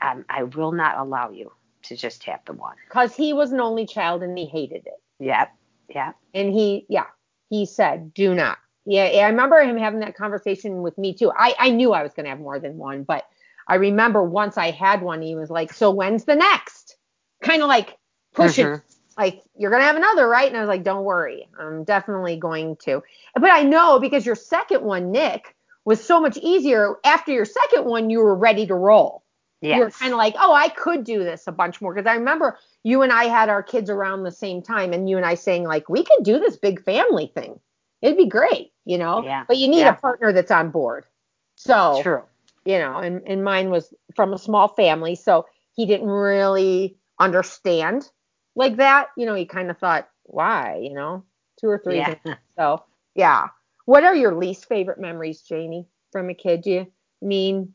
[0.00, 1.52] I, I will not allow you
[1.84, 2.76] to just have the one.
[2.88, 5.00] Because he was an only child and he hated it.
[5.20, 5.54] Yep.
[5.94, 6.16] Yep.
[6.34, 7.06] And he, yeah,
[7.48, 8.58] he said, do not.
[8.84, 11.30] Yeah, yeah, I remember him having that conversation with me too.
[11.36, 13.24] I, I knew I was going to have more than one, but
[13.68, 16.96] I remember once I had one, he was like, so when's the next?
[17.42, 17.96] Kind of like
[18.34, 18.82] pushing, Mhm.
[19.16, 20.48] Like, you're going to have another, right?
[20.48, 23.02] And I was like, don't worry, I'm definitely going to.
[23.34, 25.54] But I know because your second one, Nick,
[25.84, 26.96] was so much easier.
[27.04, 29.22] After your second one, you were ready to roll.
[29.62, 29.76] Yes.
[29.78, 31.94] you were kind of like, oh, I could do this a bunch more.
[31.94, 35.16] Because I remember you and I had our kids around the same time, and you
[35.16, 37.58] and I saying, like, we could do this big family thing.
[38.02, 39.24] It'd be great, you know?
[39.24, 39.44] Yeah.
[39.48, 39.90] But you need Yeah.
[39.90, 41.06] a partner that's on board.
[41.54, 42.22] So, True.
[42.66, 45.14] you know, and, and mine was from a small family.
[45.14, 48.10] So he didn't really understand
[48.56, 49.08] like that.
[49.16, 51.22] You know, he kind of thought, why, you know,
[51.60, 51.98] two or three.
[51.98, 52.16] Yeah.
[52.56, 52.82] So,
[53.14, 53.48] yeah.
[53.84, 56.62] What are your least favorite memories, Janie, from a kid?
[56.62, 56.92] Do you
[57.22, 57.72] mean,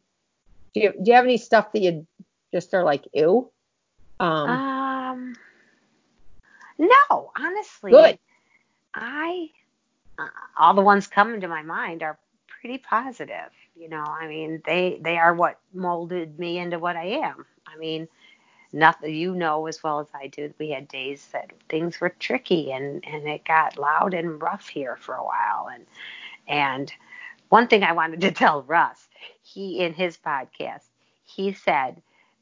[0.73, 2.05] do you, do you have any stuff that you
[2.53, 3.49] just are like, ew?
[4.19, 5.35] Um, Um,
[6.77, 8.19] no, honestly, Good.
[8.93, 9.49] I
[10.17, 10.27] uh,
[10.59, 12.17] all the ones coming to my mind are
[12.47, 13.51] pretty positive.
[13.75, 17.45] You know, I mean, they they are what molded me into what I am.
[17.67, 18.07] I mean,
[18.73, 20.53] nothing you know as well as I do.
[20.59, 24.95] We had days that things were tricky and and it got loud and rough here
[24.95, 25.69] for a while.
[25.73, 25.85] And
[26.47, 26.93] and
[27.49, 29.07] one thing I wanted to tell Russ,
[29.41, 30.83] he in his podcast,
[31.23, 32.01] he said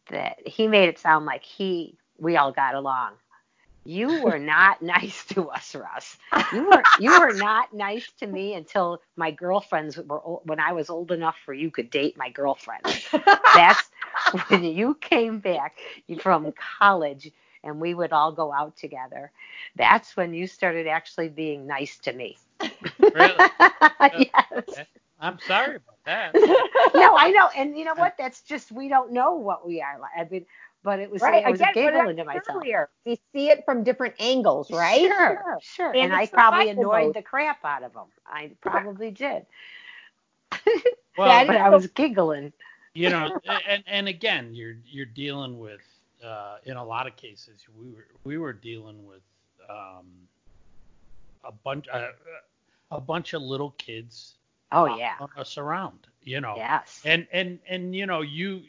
[0.09, 3.13] that he made it sound like he we all got along.
[3.85, 6.17] You were not nice to us, Russ.
[6.53, 10.73] You were you were not nice to me until my girlfriends were old, when I
[10.73, 12.83] was old enough for you could date my girlfriend.
[13.55, 13.89] That's
[14.49, 15.77] when you came back
[16.21, 17.31] from college
[17.63, 19.31] and we would all go out together.
[19.75, 22.37] That's when you started actually being nice to me.
[23.13, 23.49] Really?
[24.17, 24.63] yes.
[24.75, 24.83] Eh,
[25.19, 26.35] I'm sorry about that.
[26.93, 28.15] No, I know, and you know what?
[28.17, 30.11] That's just we don't know what we are like.
[30.17, 30.45] I mean,
[30.83, 31.45] but it was right.
[31.45, 32.63] it was Again, a what giggle I into myself.
[32.63, 32.89] earlier.
[33.05, 35.13] We see it from different angles, right?
[35.17, 35.95] Sure, sure.
[35.95, 37.13] And And, I probably annoyed mode.
[37.13, 38.07] the crap out of them.
[38.25, 39.45] I probably did.
[41.17, 42.53] Well, but I was giggling.
[42.99, 43.29] You know,
[43.67, 45.81] and and again, you're you're dealing with
[46.25, 49.21] uh, in a lot of cases we were we were dealing with
[49.69, 50.05] um,
[51.43, 52.07] a bunch uh,
[52.91, 54.35] a bunch of little kids
[54.71, 55.15] Oh yeah.
[55.37, 57.01] us around, you know, Yes.
[57.05, 58.61] and and and you know you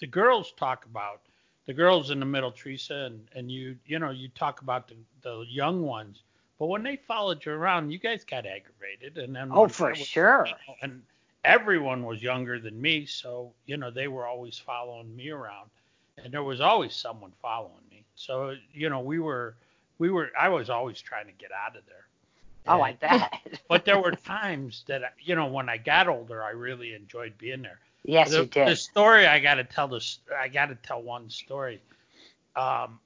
[0.00, 1.22] the girls talk about
[1.66, 4.96] the girls in the middle, Teresa, and and you you know you talk about the
[5.22, 6.22] the young ones,
[6.58, 9.98] but when they followed you around, you guys got aggravated, and then Oh, for was-
[9.98, 10.46] sure.
[10.82, 11.02] and
[11.44, 15.70] everyone was younger than me, so you know they were always following me around,
[16.18, 18.04] and there was always someone following me.
[18.14, 19.56] So you know we were
[19.98, 22.06] we were I was always trying to get out of there.
[22.66, 23.60] Oh, I bet.
[23.68, 27.62] but there were times that you know when I got older, I really enjoyed being
[27.62, 27.80] there.
[28.04, 28.68] Yes, the, you did.
[28.68, 30.18] The story I got to tell this.
[30.36, 31.80] I got to tell one story.
[32.56, 33.00] Um,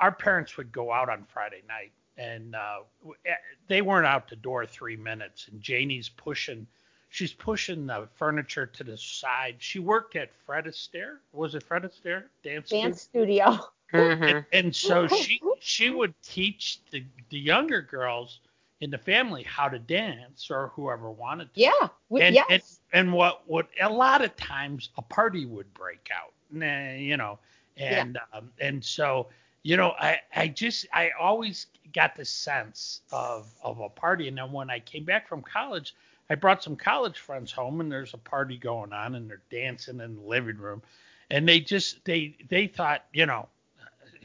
[0.00, 2.80] our parents would go out on Friday night, and uh,
[3.26, 3.34] eh,
[3.66, 6.66] they weren't out the door three minutes, and Janie's pushing.
[7.08, 9.56] She's pushing the furniture to the side.
[9.58, 11.18] She worked at Fred Astaire.
[11.32, 12.24] Was it Fred Astaire?
[12.42, 13.58] Dance, Dance studio.
[13.92, 14.22] Mhm.
[14.22, 18.40] and, and so she she would teach the the younger girls
[18.80, 21.60] in the family how to dance or whoever wanted to.
[21.60, 21.88] Yeah.
[22.08, 22.46] We, And, yes.
[22.48, 27.38] and and what what a lot of times a party would break out, you know,
[27.76, 29.28] and um, and so
[29.62, 34.36] you know I I just I always got the sense of of a party, and
[34.38, 35.94] then when I came back from college.
[36.30, 40.00] I brought some college friends home and there's a party going on and they're dancing
[40.00, 40.82] in the living room
[41.30, 43.48] and they just they they thought you know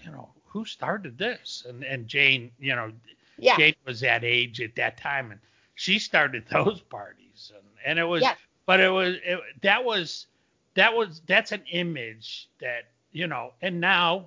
[0.03, 2.91] you know who started this and and Jane you know
[3.37, 3.57] yeah.
[3.57, 5.39] Jane was that age at that time, and
[5.75, 8.37] she started those parties, and, and it was, Yes.
[8.65, 10.27] but it was, it, that was,
[10.75, 14.25] that was, that's an image that you know, and now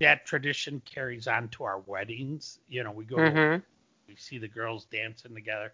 [0.00, 2.58] that tradition carries on to our weddings.
[2.68, 3.62] You know, we go, Mhm.
[4.08, 5.72] we see the girls dancing together,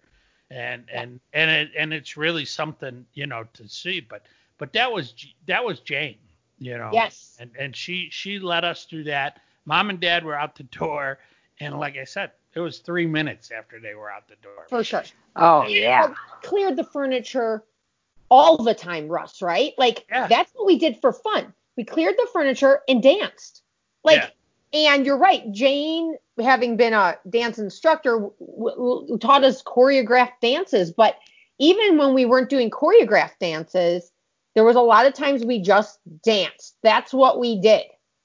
[0.50, 4.00] and and and it and it's really something you know to see.
[4.00, 4.22] But
[4.58, 5.14] but that was
[5.46, 6.18] that was Jane,
[6.58, 7.36] you know, Yes.
[7.40, 9.40] and and she she led us through that.
[9.66, 11.18] Mom and Dad were out the door,
[11.60, 14.66] and like I said, it was three minutes after they were out the door.
[14.68, 15.04] For sure.
[15.36, 16.12] Oh yeah.
[16.42, 17.64] Cleared the furniture
[18.30, 19.72] all the time, Russ, right?
[19.78, 20.26] Like Yeah.
[20.28, 21.52] that's what we did for fun.
[21.76, 23.62] We cleared the furniture and danced.
[24.04, 24.32] Like
[24.74, 31.16] and you're right, Jane having been a dance instructor w- taught us choreographed dances, but
[31.60, 34.10] even when we weren't doing choreographed dances,
[34.54, 36.76] there was a lot of times we just danced.
[36.82, 37.84] That's what we did.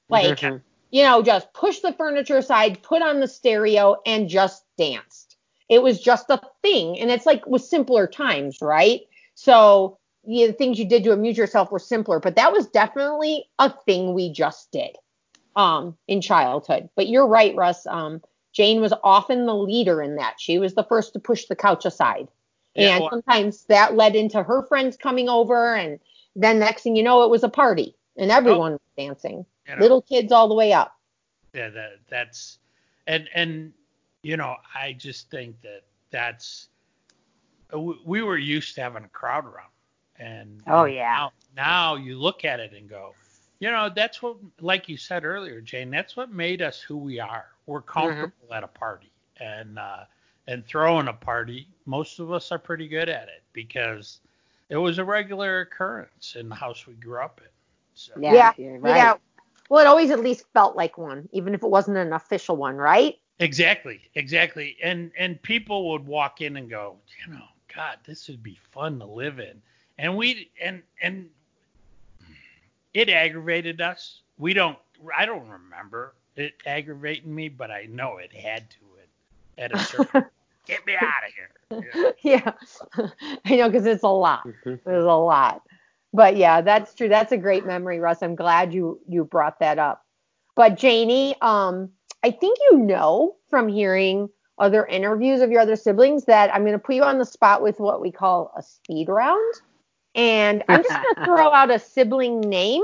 [0.09, 0.61] Like Mhm.
[0.91, 5.37] you know, just push the furniture aside, put on the stereo, and just danced.
[5.69, 6.99] It was just a thing.
[6.99, 9.01] And it's like with simpler times, right?
[9.35, 13.69] So the things you did to amuse yourself were simpler, but that was definitely a
[13.85, 14.97] thing we just did
[15.59, 16.89] um, in childhood.
[16.95, 17.85] But you're right, Russ.
[17.85, 18.21] Um,
[18.53, 20.35] Jane was often the leader in that.
[20.39, 22.29] She was the first to push the couch aside.
[22.75, 25.99] Yeah, and well- sometimes that led into her friends coming over, and
[26.35, 29.81] then next thing you know, it was a party and everyone was dancing You know,
[29.81, 30.95] little kids all the way up.
[31.53, 32.59] yeah, that that's
[33.07, 33.73] and and
[34.23, 36.69] you know I just think that that's
[37.73, 39.73] we we were used to having a crowd around,
[40.17, 41.15] and Oh, yeah.
[41.15, 43.13] now, now you look at it and go,
[43.59, 47.19] you know, that's what like you said earlier, Jane, that's what made us who we
[47.19, 47.47] are.
[47.65, 50.05] We're comfortable at a party, and uh,
[50.47, 54.19] and throwing a party, most of us are pretty good at it because
[54.69, 57.49] it was a regular occurrence in the house we grew up in.
[57.93, 58.95] So, Yeah, Yeah, right.
[58.97, 59.13] Yeah.
[59.69, 62.75] Well, it always at least felt like one, even if it wasn't an official one,
[62.77, 63.15] right?
[63.39, 64.77] Exactly, exactly.
[64.83, 68.99] And and people would walk in and go, you know, God, this would be fun
[68.99, 69.61] to live in.
[69.97, 71.29] And we and and
[72.93, 74.21] it aggravated us.
[74.37, 74.77] We don't
[75.15, 79.09] I don't remember it aggravating me, but I know it had to it
[79.57, 80.25] at a certain
[80.65, 81.49] get me out of here.
[82.23, 82.53] Yeah.
[82.97, 83.07] yeah.
[83.45, 84.43] I know because it's a lot.
[84.43, 84.79] Mhm.
[84.83, 85.61] There's a lot.
[86.13, 87.07] But yeah, that's true.
[87.07, 88.23] That's a great memory, Russ.
[88.23, 90.03] I'm glad you you brought that up.
[90.55, 91.89] But Janie, um,
[92.23, 96.73] I think you know from hearing other interviews of your other siblings that I'm going
[96.73, 99.53] to put you on the spot with what we call a speed round.
[100.15, 102.83] And I'm just going to throw out a sibling name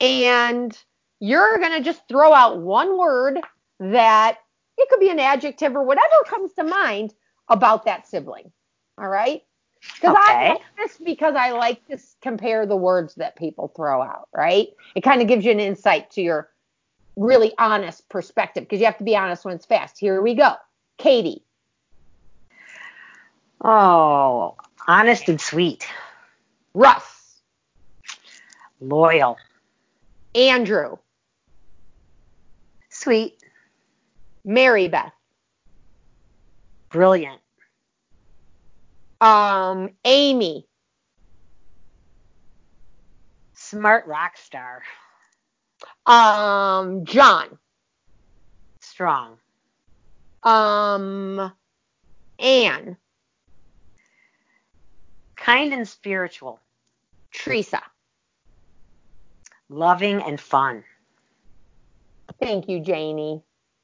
[0.00, 0.76] and
[1.20, 3.40] you're going to just throw out one word
[3.80, 4.38] that
[4.78, 7.14] it could be an adjective or whatever comes to mind
[7.48, 8.50] about that sibling.
[8.98, 9.42] All right?
[9.94, 10.48] Because I Okay.
[10.50, 14.68] like this because I like to compare the words that people throw out, right?
[14.94, 16.50] It kind of gives you an insight to your
[17.16, 19.98] really honest perspective because you have to be honest when it's fast.
[19.98, 20.54] Here we go.
[20.98, 21.42] Katie,
[23.62, 25.86] Oh, honest and sweet,
[26.76, 27.40] Russ,
[28.82, 29.38] loyal,
[30.34, 30.98] Andrew,
[32.90, 33.42] sweet,
[34.44, 35.14] Mary Beth,
[36.90, 37.40] brilliant,
[39.22, 40.66] um, Amy,
[43.54, 44.82] smart rock star,
[46.04, 47.58] um, John,
[48.82, 49.38] strong,
[50.42, 51.52] um,
[52.38, 52.98] Anne,
[55.36, 56.60] kind and spiritual,
[57.46, 57.80] Teresa.
[59.68, 60.82] loving and fun.
[62.40, 63.42] Thank you, Janie.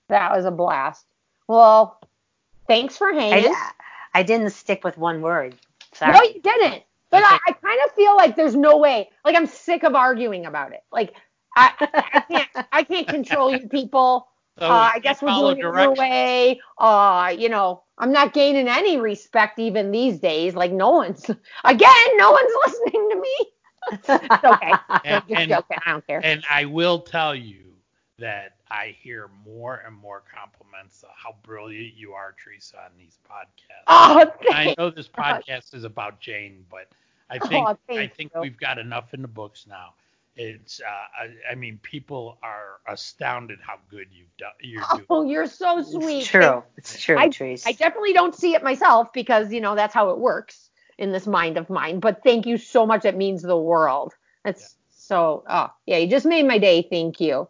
[0.09, 1.07] That was a blast.
[1.47, 2.01] Well,
[2.67, 3.53] thanks for hanging.
[3.53, 3.71] I,
[4.15, 5.55] I didn't stick with one word.
[5.95, 6.13] Sorry.
[6.13, 6.83] No, you didn't.
[7.11, 9.11] But I, I kind of feel like there's no way.
[9.25, 10.83] Like I'm sick of arguing about it.
[10.91, 11.15] Like
[11.55, 11.73] I,
[12.15, 14.29] I can't I can't control you people.
[14.59, 16.61] So uh, I guess we're follow doing it your way.
[16.79, 20.55] Uh, you know, I'm not gaining any respect even these days.
[20.55, 21.23] Like no one's
[21.65, 23.52] again, no one's listening to me.
[23.91, 24.73] It's okay.
[25.05, 25.77] And- I'm and- joking.
[25.87, 26.21] I don't care.
[26.25, 27.59] And I will tell you
[28.19, 33.19] that I hear more and more compliments of how brilliant you are, Teresa, on these
[33.29, 33.85] podcasts.
[33.89, 36.89] Oh, And I know this podcast is about Jane, but
[37.29, 38.41] I think Oh, I think you.
[38.41, 39.95] we've got enough in the books now.
[40.37, 45.05] It's uh, I, I mean people are astounded how good you've done you're doing.
[45.11, 46.21] Oh, you're so sweet.
[46.21, 46.63] It's true.
[46.79, 47.65] It's true, I- Trees.
[47.67, 51.27] I definitely don't see it myself because, you know, that's how it works in this
[51.27, 52.01] mind of mine.
[52.01, 53.05] But thank you so much.
[53.05, 54.15] It means the world.
[54.45, 56.87] That's so, oh, yeah, you just made my day.
[56.89, 57.49] Thank you.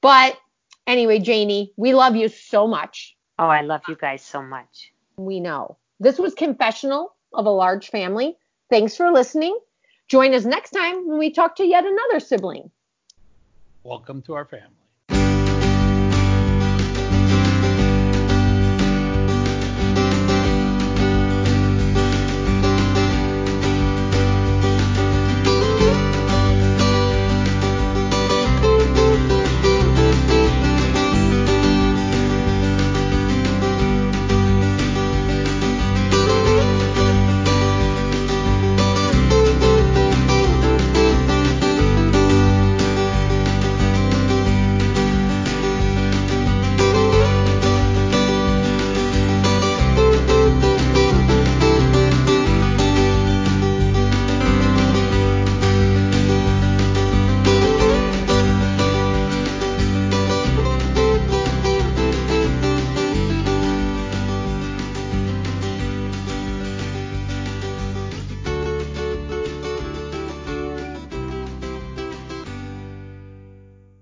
[0.00, 0.38] But
[0.86, 3.16] anyway, Janie, we love you so much.
[3.38, 4.92] oh, I love you guys so much.
[5.16, 5.76] We know.
[6.00, 8.36] This was Confessional of a Large Family.
[8.70, 9.58] Thanks for listening.
[10.08, 12.70] Join us next time when we talk to yet another sibling.
[13.82, 14.85] Welcome to our family.